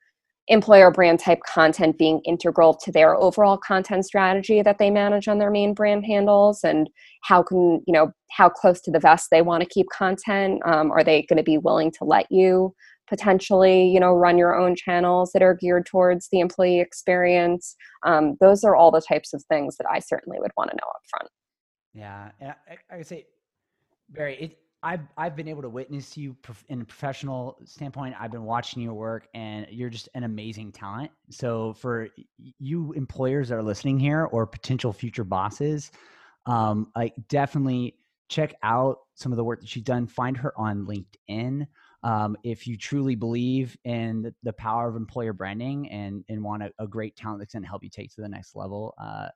employer 0.49 0.91
brand 0.91 1.19
type 1.19 1.41
content 1.47 1.99
being 1.99 2.21
integral 2.25 2.75
to 2.75 2.93
their 2.93 3.17
overall 3.17 3.57
content 3.57 4.05
strategy 4.05 4.63
that 4.63 4.79
they 4.79 4.91
manage 4.91 5.29
on 5.29 5.39
their 5.39 5.51
main 5.51 5.75
brand 5.75 6.05
handles? 6.05 6.61
And 6.63 6.89
how 7.23 7.43
can 7.43 7.83
you 7.87 7.93
know 7.93 8.13
how 8.31 8.49
close 8.49 8.81
to 8.83 8.91
the 8.91 9.01
vest 9.01 9.29
they 9.31 9.43
want 9.43 9.63
to 9.63 9.69
keep 9.69 9.87
content? 9.93 10.63
Um, 10.65 10.91
are 10.91 11.05
they 11.05 11.23
going 11.23 11.39
to 11.39 11.43
be 11.43 11.59
willing 11.59 11.91
to 11.93 12.05
let 12.05 12.31
you 12.31 12.75
potentially 13.09 13.87
you 13.87 14.01
know 14.01 14.13
run 14.13 14.37
your 14.37 14.59
own 14.59 14.75
channels 14.75 15.31
that 15.33 15.43
are 15.43 15.55
geared 15.55 15.87
towards 15.87 16.29
the 16.31 16.41
employee 16.41 16.81
experience? 16.81 17.77
Um, 18.05 18.37
those 18.41 18.65
are 18.65 18.77
all 18.77 18.91
the 18.91 19.01
types 19.01 19.33
of 19.33 19.43
things 19.45 19.77
that 19.77 19.87
i 19.91 19.99
certainly 19.99 20.39
would 20.41 20.53
want 20.57 20.71
to 20.71 20.77
know 20.77 20.89
up 20.89 21.03
front 21.09 21.31
yeah 22.41 22.55
I, 22.69 22.95
I 22.95 22.97
would 22.99 23.07
say 23.07 23.27
Bari 24.11 24.37
it, 24.37 24.59
I've, 24.87 25.01
I've 25.17 25.35
been 25.35 25.49
able 25.49 25.63
to 25.63 25.69
witness 25.69 26.17
you 26.17 26.37
in 26.69 26.81
a 26.81 26.85
professional 26.85 27.59
standpoint. 27.65 28.15
I've 28.21 28.31
been 28.31 28.45
watching 28.45 28.81
your 28.81 28.95
work 28.95 29.27
and 29.35 29.67
you're 29.69 29.91
just 29.91 30.09
an 30.15 30.23
amazing 30.23 30.71
talent. 30.71 31.11
So 31.29 31.73
for 31.73 32.07
you 32.61 32.93
employers 32.93 33.49
that 33.49 33.57
are 33.57 33.65
listening 33.65 33.99
here 33.99 34.27
or 34.27 34.47
potential 34.47 34.93
future 34.93 35.25
bosses, 35.25 35.91
um, 36.47 36.93
like 36.95 37.15
definitely 37.29 37.97
check 38.29 38.55
out 38.63 39.01
some 39.15 39.33
of 39.33 39.37
the 39.37 39.43
work 39.43 39.61
that 39.61 39.69
she's 39.69 39.83
done. 39.83 40.07
Find 40.07 40.37
her 40.37 40.57
on 40.57 40.87
LinkedIn. 40.87 41.67
Um, 42.05 42.37
if 42.45 42.69
you 42.69 42.77
truly 42.77 43.17
believe 43.17 43.77
in 43.83 44.23
the, 44.23 44.35
the, 44.45 44.53
power 44.53 44.89
of 44.89 44.95
employer 44.95 45.33
branding 45.33 45.91
and 45.91 46.25
and 46.29 46.45
want 46.45 46.63
a, 46.63 46.71
a 46.79 46.87
great 46.87 47.17
talent 47.17 47.41
that's 47.41 47.55
going 47.55 47.65
to 47.65 47.69
help 47.69 47.83
you 47.83 47.91
take 47.91 48.15
to 48.15 48.21
the 48.21 48.29
next 48.29 48.55
level, 48.55 48.95
uh, 49.03 49.27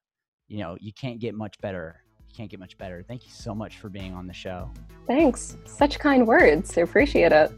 you 0.47 0.59
know 0.59 0.77
you 0.81 0.93
can't 0.93 1.19
get 1.19 1.35
much 1.35 1.59
better. 1.61 2.05
You 2.31 2.37
can't 2.37 2.51
get 2.51 2.61
much 2.61 2.79
better. 2.79 3.03
Thank 3.07 3.27
you 3.27 3.33
so 3.33 3.55
much 3.55 3.79
for 3.79 3.89
being 3.89 4.15
on 4.15 4.29
the 4.29 4.33
show. 4.33 4.71
Thanks. 5.09 5.57
Such 5.65 5.99
kind 5.99 6.27
words. 6.27 6.79
I 6.79 6.83
appreciate 6.83 7.33
it. 7.33 7.51